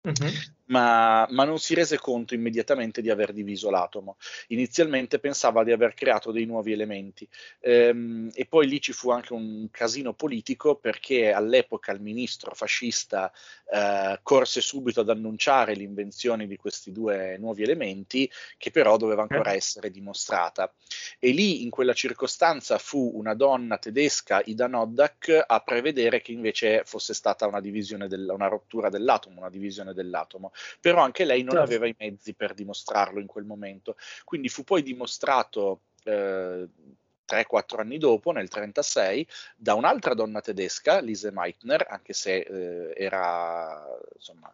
Uh-huh. 0.02 0.31
Ma, 0.70 1.26
ma, 1.30 1.44
non 1.44 1.58
si 1.58 1.74
rese 1.74 1.98
conto 1.98 2.34
immediatamente 2.34 3.02
di 3.02 3.10
aver 3.10 3.32
diviso 3.32 3.70
l'atomo. 3.70 4.16
Inizialmente 4.48 5.18
pensava 5.18 5.64
di 5.64 5.72
aver 5.72 5.94
creato 5.94 6.30
dei 6.30 6.44
nuovi 6.44 6.72
elementi 6.72 7.28
ehm, 7.60 8.30
e 8.32 8.46
poi 8.46 8.68
lì 8.68 8.80
ci 8.80 8.92
fu 8.92 9.10
anche 9.10 9.32
un 9.32 9.68
casino 9.70 10.14
politico 10.14 10.76
perché 10.76 11.32
all'epoca 11.32 11.90
il 11.92 12.00
ministro 12.00 12.54
fascista 12.54 13.32
eh, 13.72 14.20
corse 14.22 14.60
subito 14.60 15.00
ad 15.00 15.08
annunciare 15.08 15.74
l'invenzione 15.74 16.46
di 16.46 16.56
questi 16.56 16.92
due 16.92 17.36
nuovi 17.38 17.62
elementi 17.62 18.30
che 18.56 18.70
però 18.70 18.96
doveva 18.96 19.22
ancora 19.22 19.50
uh-huh. 19.50 19.56
essere 19.56 19.90
dimostrata. 19.90 20.72
E 21.18 21.30
lì 21.30 21.62
in 21.62 21.70
quella 21.70 21.94
circostanza 21.94 22.78
fu 22.78 23.12
una 23.14 23.34
donna 23.34 23.78
tedesca, 23.78 24.42
Ida 24.44 24.66
Noddack, 24.66 25.44
a 25.46 25.60
prevedere 25.60 26.20
che 26.20 26.32
invece 26.32 26.82
fosse 26.84 27.14
stata 27.14 27.46
una 27.46 27.60
divisione, 27.60 28.08
del, 28.08 28.28
una 28.28 28.48
rottura 28.48 28.88
dell'atomo, 28.88 29.40
una 29.40 29.50
divisione 29.50 29.92
dell'atomo, 29.92 30.52
però 30.81 31.02
anche 31.02 31.25
lei 31.25 31.43
non 31.43 31.55
certo. 31.55 31.67
aveva 31.67 31.87
i 31.87 31.95
mezzi 31.99 32.35
per 32.35 32.55
dimostrarlo 32.55 33.21
in 33.21 33.26
quel 33.26 33.45
momento. 33.45 33.97
Quindi 34.25 34.49
fu 34.49 34.64
poi 34.64 34.83
dimostrato 34.83 35.83
eh, 36.05 36.67
3-4 37.31 37.81
anni 37.81 37.99
dopo, 37.99 38.33
nel 38.33 38.49
1936, 38.50 39.26
da 39.57 39.75
un'altra 39.75 40.14
donna 40.14 40.40
tedesca, 40.40 41.00
Lise 41.00 41.31
Meitner, 41.31 41.87
anche 41.88 42.12
se 42.12 42.38
eh, 42.38 42.93
era 42.97 43.85
insomma 44.14 44.52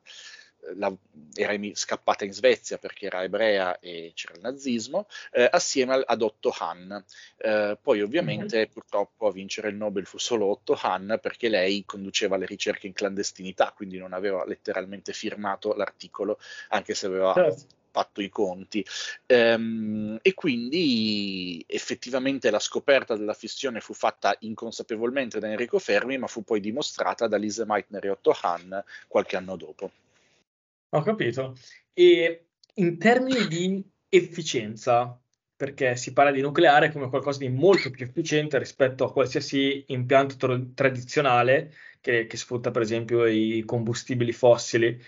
la, 0.75 0.95
era 1.35 1.55
scappata 1.73 2.25
in 2.25 2.33
Svezia 2.33 2.79
perché 2.79 3.07
era 3.07 3.23
ebrea 3.23 3.79
e 3.79 4.13
c'era 4.15 4.35
il 4.35 4.41
nazismo, 4.41 5.07
eh, 5.33 5.49
assieme 5.51 6.03
ad 6.05 6.23
Otto 6.23 6.55
Hahn. 6.57 7.05
Eh, 7.37 7.79
poi 7.81 8.03
ovviamente 8.03 8.59
mm-hmm. 8.59 8.71
purtroppo 8.73 9.29
a 9.29 9.33
vincere 9.33 9.69
il 9.69 9.77
Nobel 9.77 10.07
fu 10.07 10.19
solo 10.19 10.47
Otto 10.47 10.79
Hahn 10.81 11.19
perché 11.21 11.49
lei 11.49 11.85
conduceva 11.85 12.37
le 12.37 12.47
ricerche 12.47 12.87
in 12.87 12.93
clandestinità, 12.93 13.73
quindi 13.75 13.99
non 13.99 14.13
aveva 14.13 14.45
letteralmente 14.45 15.13
firmato 15.13 15.75
l'articolo, 15.75 16.39
anche 16.69 16.95
se 16.95 17.07
aveva... 17.07 17.33
Certo 17.35 17.75
fatto 17.97 18.21
i 18.21 18.29
conti. 18.29 18.85
Ehm, 19.25 20.19
e 20.21 20.35
quindi 20.35 21.65
effettivamente 21.67 22.51
la 22.51 22.59
scoperta 22.59 23.17
della 23.17 23.33
fissione 23.33 23.81
fu 23.81 23.95
fatta 23.95 24.37
inconsapevolmente 24.41 25.39
da 25.39 25.49
Enrico 25.49 25.79
Fermi, 25.79 26.19
ma 26.19 26.27
fu 26.27 26.45
poi 26.45 26.61
dimostrata 26.61 27.27
da 27.27 27.39
Lise 27.39 27.65
Meitner 27.65 28.05
e 28.05 28.11
Otto 28.11 28.37
Hahn 28.39 28.85
qualche 29.09 29.37
anno 29.37 29.57
dopo. 29.57 29.91
Ho 30.91 31.03
capito. 31.03 31.57
E 31.93 32.49
in 32.75 32.99
termini 32.99 33.47
di 33.49 33.85
efficienza, 34.09 35.21
perché 35.57 35.97
si 35.97 36.13
parla 36.13 36.31
di 36.31 36.41
nucleare 36.41 36.93
come 36.93 37.09
qualcosa 37.09 37.39
di 37.39 37.49
molto 37.49 37.91
più 37.91 38.05
efficiente 38.05 38.59
rispetto 38.59 39.05
a 39.05 39.13
qualsiasi 39.13 39.85
impianto 39.89 40.37
tro- 40.37 40.73
tradizionale 40.75 41.73
che, 42.01 42.27
che, 42.27 42.37
sfrutta 42.37 42.71
per 42.71 42.83
esempio 42.83 43.27
i 43.27 43.63
combustibili 43.65 44.33
fossili. 44.33 45.01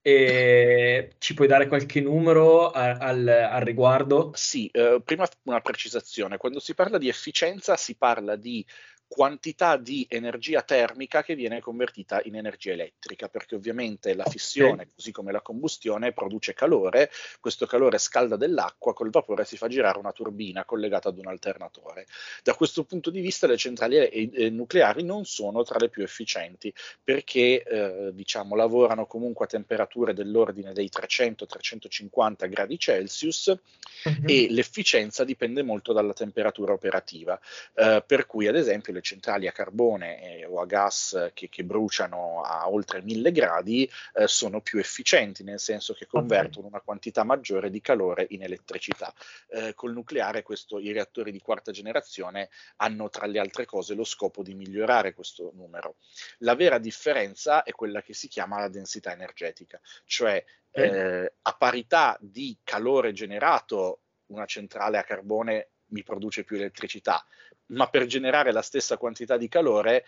E 0.00 1.14
ci 1.18 1.34
puoi 1.34 1.48
dare 1.48 1.66
qualche 1.66 2.00
numero 2.00 2.70
a, 2.70 2.92
al, 2.92 3.26
al, 3.26 3.60
riguardo? 3.62 4.30
Sì, 4.34 4.68
eh, 4.68 5.02
prima 5.04 5.26
una 5.42 5.60
precisazione. 5.60 6.36
Quando 6.36 6.60
si 6.60 6.74
parla 6.74 6.96
di 6.96 7.08
efficienza 7.08 7.76
si 7.76 7.96
parla 7.96 8.36
di 8.36 8.64
quantità 9.08 9.76
di 9.76 10.06
energia 10.08 10.62
termica 10.62 11.22
che 11.22 11.34
viene 11.34 11.60
convertita 11.60 12.20
in 12.24 12.36
energia 12.36 12.72
elettrica, 12.72 13.28
perché 13.28 13.54
ovviamente 13.54 14.14
la 14.14 14.24
fissione, 14.24 14.88
così 14.94 15.12
come 15.12 15.32
la 15.32 15.40
combustione, 15.40 16.12
produce 16.12 16.54
calore, 16.54 17.10
questo 17.40 17.66
calore 17.66 17.98
scalda 17.98 18.36
dell'acqua, 18.36 18.94
col 18.94 19.10
vapore 19.10 19.44
si 19.44 19.56
fa 19.56 19.68
girare 19.68 19.98
una 19.98 20.12
turbina 20.12 20.64
collegata 20.64 21.08
ad 21.08 21.18
un 21.18 21.28
alternatore. 21.28 22.06
Da 22.42 22.54
questo 22.54 22.84
punto 22.84 23.10
di 23.10 23.20
vista 23.20 23.46
le 23.46 23.56
centrali 23.56 23.96
e- 23.96 24.50
nucleari 24.50 25.02
non 25.02 25.24
sono 25.24 25.62
tra 25.62 25.78
le 25.78 25.88
più 25.88 26.02
efficienti, 26.02 26.72
perché 27.02 27.62
eh, 27.62 28.10
diciamo, 28.12 28.54
lavorano 28.56 29.06
comunque 29.06 29.44
a 29.44 29.48
temperature 29.48 30.14
dell'ordine 30.14 30.72
dei 30.72 30.90
300-350 30.92 32.48
gradi 32.48 32.78
Celsius 32.78 33.46
uh-huh. 33.46 34.22
e 34.26 34.48
l'efficienza 34.50 35.24
dipende 35.24 35.62
molto 35.62 35.92
dalla 35.92 36.12
temperatura 36.12 36.72
operativa, 36.72 37.38
eh, 37.74 38.02
per 38.04 38.26
cui 38.26 38.46
ad 38.46 38.56
esempio 38.56 38.92
le 38.96 39.02
centrali 39.02 39.46
a 39.46 39.52
carbone 39.52 40.40
eh, 40.40 40.44
o 40.46 40.60
a 40.60 40.66
gas 40.66 41.30
che, 41.34 41.48
che, 41.48 41.64
bruciano 41.64 42.42
a 42.42 42.68
oltre 42.68 43.02
1000 43.02 43.32
gradi 43.32 43.90
eh, 44.14 44.26
sono 44.26 44.60
più 44.60 44.78
efficienti, 44.78 45.44
nel 45.44 45.60
senso 45.60 45.94
che 45.94 46.06
convertono 46.06 46.66
una 46.66 46.80
quantità 46.80 47.22
maggiore 47.24 47.70
di 47.70 47.80
calore 47.80 48.26
in 48.30 48.42
elettricità. 48.42 49.12
Eh, 49.48 49.74
col 49.74 49.92
nucleare 49.92 50.42
questo, 50.42 50.78
i 50.78 50.92
reattori 50.92 51.30
di 51.30 51.40
quarta 51.40 51.70
generazione 51.70 52.48
hanno 52.76 53.08
tra 53.08 53.26
le 53.26 53.38
altre 53.38 53.64
cose 53.64 53.94
lo 53.94 54.04
scopo 54.04 54.42
di 54.42 54.54
migliorare 54.54 55.14
questo 55.14 55.52
numero. 55.54 55.96
La 56.38 56.54
vera 56.54 56.78
differenza 56.78 57.62
è 57.62 57.72
quella 57.72 58.02
che 58.02 58.14
si 58.14 58.28
chiama 58.28 58.58
la 58.58 58.68
densità 58.68 59.12
energetica, 59.12 59.80
cioè 60.04 60.42
eh, 60.70 61.32
a 61.42 61.52
parità 61.54 62.18
di 62.20 62.58
calore 62.62 63.12
generato 63.12 64.00
una 64.26 64.44
centrale 64.44 64.98
a 64.98 65.04
carbone 65.04 65.70
mi 65.88 66.02
produce 66.02 66.44
più 66.44 66.56
elettricità, 66.56 67.24
ma 67.66 67.88
per 67.88 68.06
generare 68.06 68.52
la 68.52 68.62
stessa 68.62 68.96
quantità 68.96 69.36
di 69.36 69.48
calore, 69.48 70.04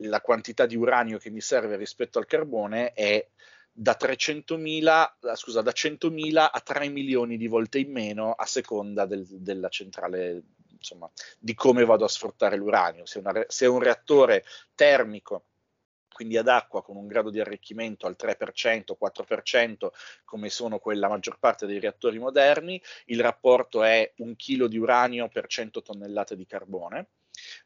la 0.00 0.20
quantità 0.20 0.66
di 0.66 0.76
uranio 0.76 1.18
che 1.18 1.30
mi 1.30 1.40
serve 1.40 1.76
rispetto 1.76 2.18
al 2.18 2.26
carbone 2.26 2.92
è 2.92 3.26
da 3.78 3.96
300.000, 3.98 5.34
scusa, 5.34 5.60
da 5.60 5.72
100.000 5.72 6.48
a 6.50 6.60
3 6.60 6.88
milioni 6.88 7.36
di 7.36 7.46
volte 7.46 7.78
in 7.78 7.92
meno 7.92 8.32
a 8.32 8.46
seconda 8.46 9.04
del, 9.04 9.26
della 9.26 9.68
centrale, 9.68 10.42
insomma, 10.70 11.10
di 11.38 11.54
come 11.54 11.84
vado 11.84 12.04
a 12.04 12.08
sfruttare 12.08 12.56
l'uranio. 12.56 13.04
Se, 13.04 13.18
una, 13.18 13.44
se 13.46 13.66
è 13.66 13.68
un 13.68 13.80
reattore 13.80 14.44
termico 14.74 15.44
quindi 16.16 16.38
ad 16.38 16.48
acqua 16.48 16.82
con 16.82 16.96
un 16.96 17.06
grado 17.06 17.28
di 17.28 17.40
arricchimento 17.40 18.06
al 18.06 18.16
3%, 18.18 18.96
4%, 18.98 19.88
come 20.24 20.48
sono 20.48 20.78
quella 20.78 21.08
maggior 21.08 21.38
parte 21.38 21.66
dei 21.66 21.78
reattori 21.78 22.18
moderni, 22.18 22.80
il 23.06 23.20
rapporto 23.20 23.82
è 23.82 24.14
un 24.20 24.34
chilo 24.34 24.66
di 24.66 24.78
uranio 24.78 25.28
per 25.28 25.46
100 25.46 25.82
tonnellate 25.82 26.34
di 26.34 26.46
carbone 26.46 27.08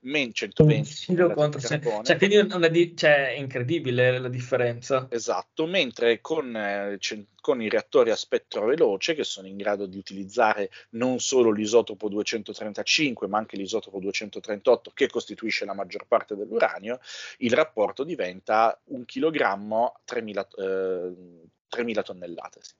men 0.00 0.33
120 0.33 1.15
contro 1.35 1.61
cioè, 1.61 2.17
quindi 2.17 2.37
una 2.37 2.69
di- 2.69 2.97
cioè, 2.97 3.35
è 3.35 3.39
incredibile 3.39 4.19
la 4.19 4.29
differenza 4.29 5.07
esatto 5.11 5.67
mentre 5.67 6.21
con, 6.21 6.55
eh, 6.57 6.99
con, 7.41 7.62
i 7.62 7.69
reattori 7.69 8.11
a 8.11 8.17
spettro 8.17 8.67
veloce 8.67 9.15
che 9.15 9.25
sono 9.25 9.47
in 9.47 9.57
grado 9.57 9.87
di 9.87 9.99
utilizzare 9.99 10.71
non 10.91 11.19
solo 11.21 11.50
l'isotopo 11.50 12.09
235 12.09 13.27
ma 13.29 13.39
anche 13.39 13.57
l'isotopo 13.57 13.99
238 13.99 14.93
che 14.95 15.09
costituisce 15.09 15.65
la 15.65 15.75
maggior 15.75 16.07
parte 16.07 16.35
dell'uranio 16.35 17.00
il 17.39 17.53
rapporto 17.53 18.05
diventa 18.05 18.79
un 18.85 19.05
chilogrammo 19.05 20.00
3000, 20.05 20.49
eh, 20.59 21.12
3000 21.69 22.03
tonnellate 22.03 22.61
sì. 22.62 22.75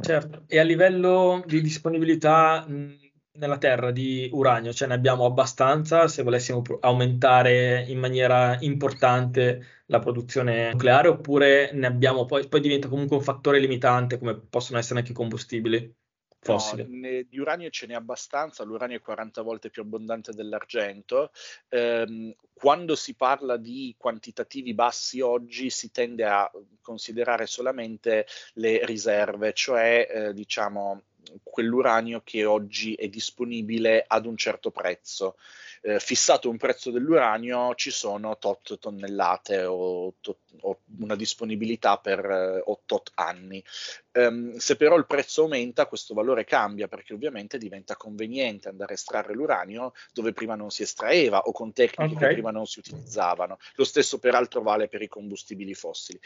certo 0.00 0.44
e 0.46 0.58
a 0.58 0.64
livello 0.64 1.42
di 1.46 1.60
disponibilità 1.60 2.64
mh 2.66 3.06
nella 3.38 3.58
Terra 3.58 3.90
di 3.90 4.28
uranio, 4.32 4.72
cioè 4.72 4.88
ne 4.88 4.94
abbiamo 4.94 5.24
abbastanza 5.24 6.08
se 6.08 6.22
volessimo 6.22 6.62
aumentare 6.80 7.84
in 7.88 7.98
maniera 7.98 8.56
importante 8.60 9.82
la 9.86 10.00
produzione 10.00 10.72
nucleare, 10.72 11.08
oppure 11.08 11.70
ne 11.72 11.86
abbiamo 11.86 12.26
poi, 12.26 12.46
poi 12.48 12.60
diventa 12.60 12.88
comunque 12.88 13.16
un 13.16 13.22
fattore 13.22 13.58
limitante 13.58 14.18
come 14.18 14.36
possono 14.36 14.78
essere 14.78 14.98
anche 14.98 15.12
i 15.12 15.14
combustibili 15.14 15.94
fossili. 16.40 16.82
No, 16.82 16.96
ne, 16.96 17.26
di 17.28 17.38
uranio 17.38 17.70
ce 17.70 17.86
n'è 17.86 17.94
abbastanza, 17.94 18.64
l'uranio 18.64 18.96
è 18.96 19.00
40 19.00 19.42
volte 19.42 19.70
più 19.70 19.82
abbondante 19.82 20.32
dell'argento. 20.32 21.30
Ehm, 21.68 22.34
quando 22.52 22.94
si 22.96 23.14
parla 23.14 23.56
di 23.56 23.94
quantitativi 23.96 24.74
bassi 24.74 25.20
oggi 25.20 25.70
si 25.70 25.90
tende 25.90 26.24
a 26.24 26.50
considerare 26.80 27.46
solamente 27.46 28.26
le 28.54 28.84
riserve, 28.84 29.52
cioè 29.52 30.06
eh, 30.10 30.34
diciamo 30.34 31.02
quell'uranio 31.42 32.22
che 32.24 32.44
oggi 32.44 32.94
è 32.94 33.08
disponibile 33.08 34.04
ad 34.06 34.26
un 34.26 34.36
certo 34.36 34.70
prezzo. 34.70 35.36
Eh, 35.80 36.00
fissato 36.00 36.50
un 36.50 36.56
prezzo 36.56 36.90
dell'uranio 36.90 37.74
ci 37.76 37.90
sono 37.90 38.36
tot 38.38 38.78
tonnellate 38.78 39.64
o, 39.64 40.14
tot, 40.20 40.38
o 40.62 40.80
una 40.98 41.14
disponibilità 41.14 41.98
per 41.98 42.24
eh, 42.24 42.62
o 42.64 42.80
tot 42.84 43.12
anni. 43.14 43.62
Um, 44.12 44.56
se 44.56 44.74
però 44.76 44.96
il 44.96 45.06
prezzo 45.06 45.42
aumenta, 45.42 45.86
questo 45.86 46.14
valore 46.14 46.44
cambia 46.44 46.88
perché 46.88 47.14
ovviamente 47.14 47.58
diventa 47.58 47.94
conveniente 47.94 48.68
andare 48.68 48.92
a 48.92 48.96
estrarre 48.96 49.34
l'uranio 49.34 49.92
dove 50.12 50.32
prima 50.32 50.56
non 50.56 50.70
si 50.70 50.82
estraeva 50.82 51.42
o 51.42 51.52
con 51.52 51.72
tecniche 51.72 52.14
okay. 52.14 52.28
che 52.28 52.34
prima 52.34 52.50
non 52.50 52.66
si 52.66 52.80
utilizzavano. 52.80 53.58
Lo 53.76 53.84
stesso 53.84 54.18
peraltro 54.18 54.62
vale 54.62 54.88
per 54.88 55.02
i 55.02 55.08
combustibili 55.08 55.74
fossili 55.74 56.18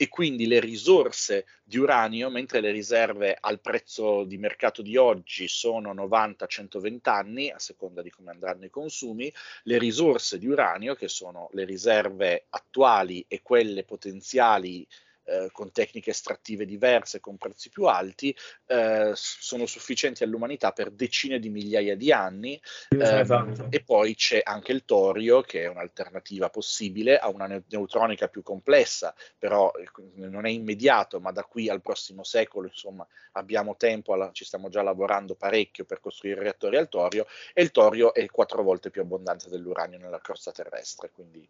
e 0.00 0.08
quindi 0.08 0.46
le 0.46 0.60
risorse 0.60 1.44
di 1.64 1.76
uranio, 1.76 2.30
mentre 2.30 2.60
le 2.60 2.70
riserve 2.70 3.36
al 3.38 3.60
prezzo 3.60 4.22
di 4.22 4.38
mercato 4.38 4.80
di 4.80 4.96
oggi 4.96 5.48
sono 5.48 5.92
90-120 5.92 6.98
anni, 7.02 7.50
a 7.50 7.58
seconda 7.58 8.00
di 8.00 8.08
come 8.08 8.30
andranno 8.30 8.64
i 8.64 8.70
consumi, 8.70 9.32
le 9.64 9.76
risorse 9.76 10.38
di 10.38 10.46
uranio, 10.46 10.94
che 10.94 11.08
sono 11.08 11.48
le 11.52 11.64
riserve 11.64 12.46
attuali 12.50 13.24
e 13.26 13.42
quelle 13.42 13.82
potenziali 13.82 14.86
eh, 15.28 15.50
con 15.52 15.70
tecniche 15.70 16.10
estrattive 16.10 16.64
diverse, 16.64 17.20
con 17.20 17.36
prezzi 17.36 17.68
più 17.68 17.84
alti, 17.84 18.34
eh, 18.66 19.12
sono 19.14 19.66
sufficienti 19.66 20.22
all'umanità 20.22 20.72
per 20.72 20.90
decine 20.90 21.38
di 21.38 21.50
migliaia 21.50 21.96
di 21.96 22.10
anni. 22.12 22.60
Eh, 22.88 23.20
esatto. 23.20 23.66
E 23.68 23.82
poi 23.82 24.14
c'è 24.14 24.40
anche 24.42 24.72
il 24.72 24.84
torio, 24.84 25.42
che 25.42 25.64
è 25.64 25.68
un'alternativa 25.68 26.48
possibile 26.48 27.18
a 27.18 27.28
una 27.28 27.46
neutronica 27.68 28.28
più 28.28 28.42
complessa, 28.42 29.14
però 29.36 29.70
eh, 29.72 29.88
non 30.14 30.46
è 30.46 30.50
immediato, 30.50 31.20
ma 31.20 31.30
da 31.30 31.44
qui 31.44 31.68
al 31.68 31.82
prossimo 31.82 32.24
secolo, 32.24 32.66
insomma, 32.66 33.06
abbiamo 33.32 33.76
tempo, 33.76 34.14
alla, 34.14 34.30
ci 34.32 34.44
stiamo 34.44 34.68
già 34.68 34.82
lavorando 34.82 35.34
parecchio 35.34 35.84
per 35.84 36.00
costruire 36.00 36.40
reattori 36.40 36.76
al 36.76 36.88
torio, 36.88 37.26
e 37.52 37.62
il 37.62 37.70
torio 37.70 38.14
è 38.14 38.26
quattro 38.26 38.62
volte 38.62 38.90
più 38.90 39.02
abbondante 39.02 39.48
dell'uranio 39.48 39.98
nella 39.98 40.20
crosta 40.20 40.52
terrestre, 40.52 41.10
quindi 41.10 41.46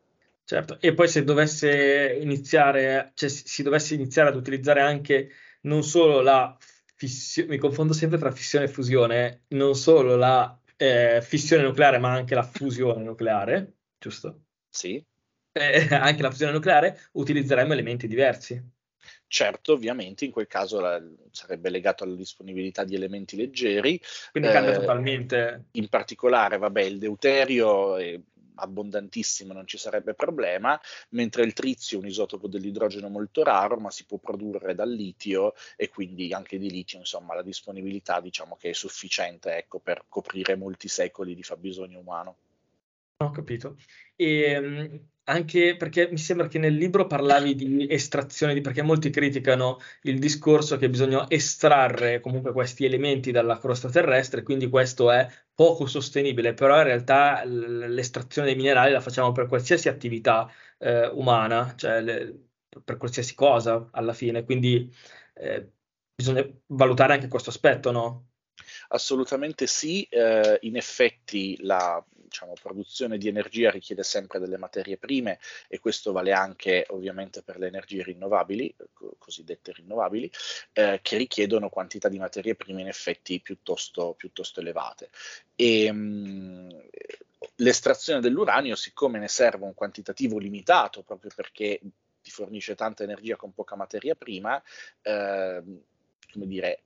Certo, 0.49 0.79
e 0.81 0.95
poi 0.95 1.09
se 1.09 1.25
dovesse 1.25 2.19
iniziare, 2.23 3.13
cioè 3.13 3.29
si 3.29 3.63
dovesse 3.63 3.93
iniziare 3.93 4.31
ad 4.31 4.35
utilizzare 4.35 4.81
anche 4.81 5.31
non 5.65 5.83
solo 5.83 6.23
la 6.23 6.57
fissione, 6.95 7.51
mi 7.51 7.59
confondo 7.59 7.93
sempre 7.93 8.17
tra 8.17 8.31
fissione 8.31 8.65
e 8.65 8.69
fusione, 8.69 9.43
non 9.49 9.75
solo 9.75 10.17
la 10.17 10.59
eh, 10.79 11.21
fissione 11.21 11.65
nucleare, 11.65 11.99
ma 11.99 12.15
anche 12.15 12.35
la 12.35 12.45
fusione 12.45 13.03
nucleare, 13.03 13.75
giusto? 13.99 14.45
Sì. 14.71 15.05
Eh, 15.53 15.87
anche 15.93 16.23
la 16.23 16.31
fusione 16.31 16.53
nucleare 16.53 16.99
utilizzeremo 17.13 17.75
elementi 17.75 18.09
diversi. 18.09 18.59
Certo, 19.27 19.75
ovviamente 19.75 20.25
in 20.25 20.31
quel 20.31 20.47
caso 20.47 20.81
la, 20.81 20.99
sarebbe 21.31 21.69
legato 21.69 22.05
alla 22.05 22.17
disponibilità 22.17 22.85
di 22.85 22.95
elementi 22.95 23.37
leggeri. 23.37 24.01
Quindi 24.31 24.49
cambia 24.49 24.73
eh, 24.73 24.79
totalmente. 24.79 25.67
In 25.73 25.91
particolare, 25.91 26.57
vabbè, 26.57 26.81
il 26.81 26.97
deuterio 26.97 27.99
è 27.99 28.19
abbondantissimo, 28.59 29.53
non 29.53 29.67
ci 29.67 29.79
sarebbe 29.79 30.15
problema, 30.15 30.79
mentre 31.11 31.45
il 31.45 31.53
trizio 31.53 31.99
è 31.99 32.01
un 32.03 32.09
isotopo 32.09 32.49
dell'idrogeno 32.49 33.09
molto 33.09 33.43
raro, 33.43 33.79
ma 33.79 33.91
si 33.91 34.05
può 34.05 34.19
produrre 34.19 34.75
dal 34.75 34.91
litio 34.91 35.55
e 35.77 35.89
quindi 35.89 36.33
anche 36.33 36.59
di 36.59 36.71
litio, 36.71 36.99
insomma, 36.99 37.35
la 37.35 37.43
disponibilità 37.43 38.21
diciamo 38.21 38.57
che 38.57 38.71
è 38.71 38.73
sufficiente 38.73 39.57
ecco, 39.57 39.79
per 39.79 40.05
coprire 40.09 40.57
molti 40.57 40.89
secoli 40.89 41.35
di 41.35 41.43
fabbisogno 41.43 41.99
umano. 41.99 42.37
Ho 43.21 43.31
capito. 43.31 43.77
E, 44.15 44.41
ehm, 44.43 45.01
anche 45.29 45.77
perché 45.77 46.09
mi 46.11 46.17
sembra 46.17 46.49
che 46.49 46.59
nel 46.59 46.75
libro 46.75 47.07
parlavi 47.07 47.55
di 47.55 47.87
estrazione, 47.89 48.55
di, 48.55 48.61
perché 48.63 48.83
molti 48.83 49.11
criticano 49.11 49.79
il 50.03 50.19
discorso 50.19 50.79
che 50.79 50.89
bisogna 50.89 51.29
estrarre 51.29 52.21
comunque 52.21 52.53
questi 52.53 52.85
elementi 52.87 53.31
dalla 53.31 53.59
crosta 53.59 53.91
terrestre, 53.91 54.43
quindi 54.43 54.69
questo 54.69 55.11
è 55.11 55.29
poco 55.55 55.87
sostenibile, 55.87 56.55
però 56.55 56.79
in 56.79 56.85
realtà 56.85 57.45
l'estrazione 57.45 58.49
dei 58.49 58.57
minerali 58.57 58.93
la 58.93 59.01
facciamo 59.01 59.33
per 59.33 59.49
qualsiasi 59.49 59.89
attività 59.89 60.51
eh, 60.79 61.07
umana, 61.09 61.75
cioè 61.77 62.01
le, 62.01 62.49
per 62.83 62.97
qualsiasi 62.97 63.35
cosa 63.35 63.89
alla 63.93 64.15
fine, 64.15 64.45
quindi 64.45 64.91
eh, 65.35 65.73
bisogna 66.15 66.47
valutare 66.69 67.13
anche 67.13 67.29
questo 67.29 67.51
aspetto, 67.51 67.91
no? 67.91 68.29
Assolutamente 68.89 69.67
sì, 69.67 70.05
eh, 70.05 70.59
in 70.63 70.77
effetti 70.77 71.59
la 71.61 72.03
diciamo, 72.29 72.53
produzione 72.61 73.19
di 73.19 73.27
energia 73.29 73.71
richiede 73.71 74.03
sempre 74.03 74.39
delle 74.39 74.59
materie 74.59 74.97
prime 74.97 75.39
e 75.67 75.81
questo 75.81 76.13
vale 76.13 76.33
anche 76.33 76.87
ovviamente 76.91 77.43
per 77.43 77.59
le 77.59 77.67
energie 77.67 78.03
rinnovabili, 78.03 78.75
co- 78.93 79.17
cosiddette 79.19 79.73
rinnovabili, 79.73 80.31
eh, 80.73 81.01
che 81.03 81.17
richiedono 81.17 81.69
quantità 81.69 82.09
di 82.09 82.19
materie 82.19 82.55
prime 82.55 82.83
in 82.83 82.89
effetti 82.89 83.41
piuttosto, 83.41 84.15
piuttosto 84.15 84.61
elevate. 84.61 85.11
E, 85.57 85.91
mh, 85.91 86.89
l'estrazione 87.57 88.21
dell'uranio, 88.21 88.77
siccome 88.77 89.19
ne 89.19 89.29
serve 89.29 89.65
un 89.65 89.75
quantitativo 89.75 90.39
limitato, 90.39 91.03
proprio 91.03 91.31
perché 91.35 91.81
ti 92.23 92.31
fornisce 92.31 92.75
tanta 92.75 93.05
energia 93.05 93.37
con 93.37 93.53
poca 93.53 93.75
materia 93.77 94.15
prima, 94.15 94.63
eh, 95.03 95.63
come 96.33 96.47
dire, 96.47 96.83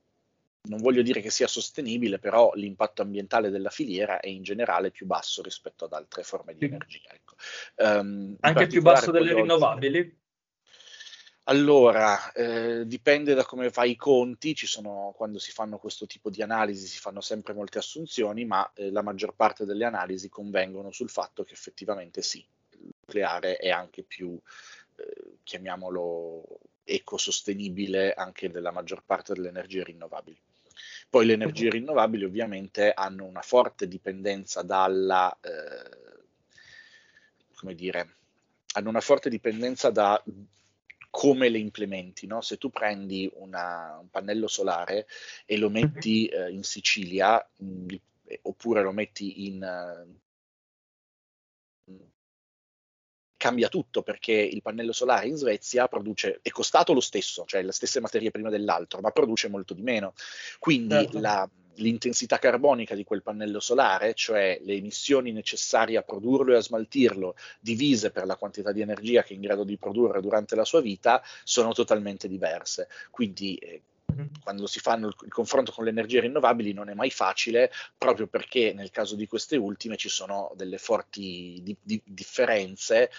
non 0.64 0.80
voglio 0.80 1.02
dire 1.02 1.20
che 1.20 1.30
sia 1.30 1.48
sostenibile, 1.48 2.18
però 2.18 2.52
l'impatto 2.54 3.02
ambientale 3.02 3.50
della 3.50 3.70
filiera 3.70 4.20
è 4.20 4.28
in 4.28 4.42
generale 4.42 4.90
più 4.90 5.06
basso 5.06 5.42
rispetto 5.42 5.84
ad 5.84 5.92
altre 5.92 6.22
forme 6.22 6.54
di 6.54 6.64
energia. 6.66 7.10
Ecco. 7.10 7.34
Um, 7.76 8.36
Anche 8.40 8.66
più 8.68 8.82
basso 8.82 9.10
delle 9.10 9.34
rinnovabili? 9.34 10.20
Allora, 11.46 12.30
eh, 12.32 12.86
dipende 12.86 13.34
da 13.34 13.44
come 13.44 13.70
fai 13.70 13.90
i 13.90 13.96
conti, 13.96 14.54
ci 14.54 14.68
sono, 14.68 15.12
quando 15.16 15.40
si 15.40 15.50
fanno 15.50 15.78
questo 15.78 16.06
tipo 16.06 16.30
di 16.30 16.40
analisi 16.40 16.86
si 16.86 17.00
fanno 17.00 17.20
sempre 17.20 17.52
molte 17.52 17.78
assunzioni, 17.78 18.44
ma 18.44 18.70
eh, 18.74 18.92
la 18.92 19.02
maggior 19.02 19.34
parte 19.34 19.64
delle 19.64 19.84
analisi 19.84 20.28
convengono 20.28 20.92
sul 20.92 21.10
fatto 21.10 21.42
che 21.42 21.54
effettivamente 21.54 22.22
sì, 22.22 22.46
il 22.78 22.92
nucleare 23.00 23.56
è 23.56 23.70
anche 23.70 24.04
più, 24.04 24.38
eh, 24.96 25.38
chiamiamolo, 25.42 26.60
ecosostenibile 26.84 28.12
anche 28.12 28.48
della 28.48 28.70
maggior 28.70 29.02
parte 29.04 29.34
delle 29.34 29.48
energie 29.48 29.82
rinnovabili. 29.82 30.40
Poi 31.12 31.26
le 31.26 31.34
energie 31.34 31.68
rinnovabili 31.68 32.24
ovviamente 32.24 32.90
hanno 32.90 33.26
una 33.26 33.42
forte 33.42 33.86
dipendenza 33.86 34.62
dalla, 34.62 35.30
eh, 35.42 36.22
come 37.54 37.74
dire, 37.74 38.14
hanno 38.72 38.88
una 38.88 39.02
forte 39.02 39.28
dipendenza 39.28 39.90
da 39.90 40.24
come 41.10 41.50
le 41.50 41.58
implementi. 41.58 42.26
No? 42.26 42.40
Se 42.40 42.56
tu 42.56 42.70
prendi 42.70 43.30
una, 43.34 43.98
un 44.00 44.08
pannello 44.08 44.48
solare 44.48 45.06
e 45.44 45.58
lo 45.58 45.68
metti 45.68 46.28
eh, 46.28 46.50
in 46.50 46.62
Sicilia, 46.62 47.46
mh, 47.58 47.66
mm, 47.66 47.88
oppure 48.44 48.80
lo 48.80 48.92
metti 48.92 49.44
in... 49.48 49.60
Cambia 53.42 53.68
tutto 53.68 54.02
perché 54.02 54.34
il 54.34 54.62
pannello 54.62 54.92
solare 54.92 55.26
in 55.26 55.34
Svezia 55.34 55.88
produce, 55.88 56.38
è 56.42 56.50
costato 56.50 56.92
lo 56.92 57.00
stesso, 57.00 57.42
cioè 57.44 57.60
le 57.64 57.72
stesse 57.72 57.98
materie 57.98 58.30
prime 58.30 58.50
dell'altro, 58.50 59.00
ma 59.00 59.10
produce 59.10 59.48
molto 59.48 59.74
di 59.74 59.82
meno. 59.82 60.14
Quindi 60.60 60.94
certo. 60.94 61.18
la, 61.18 61.50
l'intensità 61.74 62.38
carbonica 62.38 62.94
di 62.94 63.02
quel 63.02 63.20
pannello 63.20 63.58
solare, 63.58 64.14
cioè 64.14 64.60
le 64.62 64.74
emissioni 64.74 65.32
necessarie 65.32 65.96
a 65.96 66.02
produrlo 66.02 66.52
e 66.52 66.58
a 66.58 66.60
smaltirlo, 66.60 67.34
divise 67.58 68.12
per 68.12 68.26
la 68.26 68.36
quantità 68.36 68.70
di 68.70 68.80
energia 68.80 69.24
che 69.24 69.32
è 69.32 69.34
in 69.34 69.42
grado 69.42 69.64
di 69.64 69.76
produrre 69.76 70.20
durante 70.20 70.54
la 70.54 70.64
sua 70.64 70.80
vita, 70.80 71.20
sono 71.42 71.72
totalmente 71.72 72.28
diverse. 72.28 72.86
Quindi 73.10 73.56
eh. 73.56 73.82
Quando 74.42 74.66
si 74.66 74.80
fa 74.80 74.94
il, 74.94 75.04
il 75.04 75.32
confronto 75.32 75.72
con 75.72 75.84
le 75.84 75.90
energie 75.90 76.20
rinnovabili 76.20 76.72
non 76.72 76.88
è 76.88 76.94
mai 76.94 77.10
facile, 77.10 77.70
proprio 77.96 78.26
perché 78.26 78.72
nel 78.72 78.90
caso 78.90 79.14
di 79.14 79.26
queste 79.26 79.56
ultime 79.56 79.96
ci 79.96 80.08
sono 80.08 80.52
delle 80.54 80.78
forti 80.78 81.60
di, 81.62 81.76
di, 81.80 82.00
differenze 82.04 83.04
eh, 83.04 83.10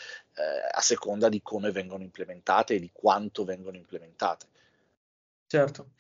a 0.72 0.82
seconda 0.82 1.30
di 1.30 1.42
come 1.42 1.72
vengono 1.72 2.04
implementate 2.04 2.76
e 2.76 2.80
di 2.80 2.90
quanto 2.92 3.44
vengono 3.44 3.78
implementate. 3.78 4.48
Certo. 5.48 5.92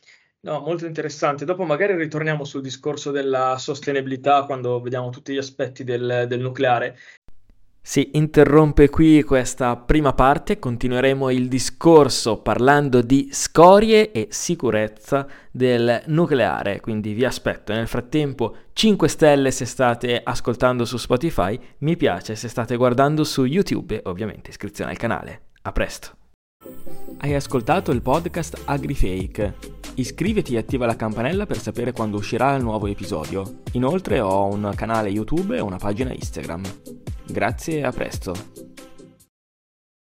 No, 0.42 0.60
molto 0.60 0.86
interessante. 0.86 1.46
Dopo 1.46 1.64
magari 1.64 1.96
ritorniamo 1.96 2.44
sul 2.44 2.62
discorso 2.62 3.12
della 3.12 3.58
sostenibilità 3.58 4.44
quando 4.44 4.82
vediamo 4.82 5.10
tutti 5.10 5.34
gli 5.34 5.38
aspetti 5.38 5.86
del, 5.86 6.26
del 6.28 6.42
nucleare. 6.42 6.98
Si 7.86 8.12
interrompe 8.14 8.90
qui 8.90 9.24
questa 9.24 9.76
prima 9.76 10.14
parte, 10.14 10.58
continueremo 10.58 11.30
il 11.30 11.50
discorso 11.50 12.38
parlando 12.38 13.02
di 13.02 13.28
scorie 13.34 14.14
e 14.14 14.28
sicurezza 14.32 15.28
del 15.52 16.02
nucleare, 16.06 16.80
quindi 16.80 17.12
vi 17.12 17.26
aspetto. 17.26 17.74
Nel 17.74 17.90
frattempo 17.90 18.56
5 18.72 19.10
stelle 19.10 19.52
se 19.52 19.66
state 19.66 20.22
ascoltando 20.24 20.86
su 20.86 20.96
Spotify, 20.96 21.60
mi 21.80 21.98
piace 21.98 22.38
se 22.38 22.48
state 22.48 22.78
guardando 22.78 23.26
su 23.26 23.44
YouTube 23.44 24.00
ovviamente 24.06 24.52
iscrizione 24.52 24.92
al 24.92 24.98
canale. 24.98 25.42
A 25.64 25.74
presto! 25.74 26.23
Hai 27.18 27.36
ascoltato 27.36 27.92
il 27.92 28.02
podcast 28.02 28.62
AgriFake 28.66 29.56
Iscriviti 29.96 30.56
e 30.56 30.58
attiva 30.58 30.86
la 30.86 30.96
campanella 30.96 31.46
per 31.46 31.60
sapere 31.60 31.92
quando 31.92 32.18
uscirà 32.18 32.56
il 32.56 32.64
nuovo 32.64 32.88
episodio. 32.88 33.60
Inoltre 33.74 34.20
ho 34.20 34.48
un 34.48 34.72
canale 34.76 35.10
YouTube 35.10 35.56
e 35.56 35.62
una 35.62 35.78
pagina 35.78 36.12
Instagram. 36.12 36.64
Grazie 37.28 37.78
e 37.78 37.84
a 37.84 37.92
presto. 37.92 38.73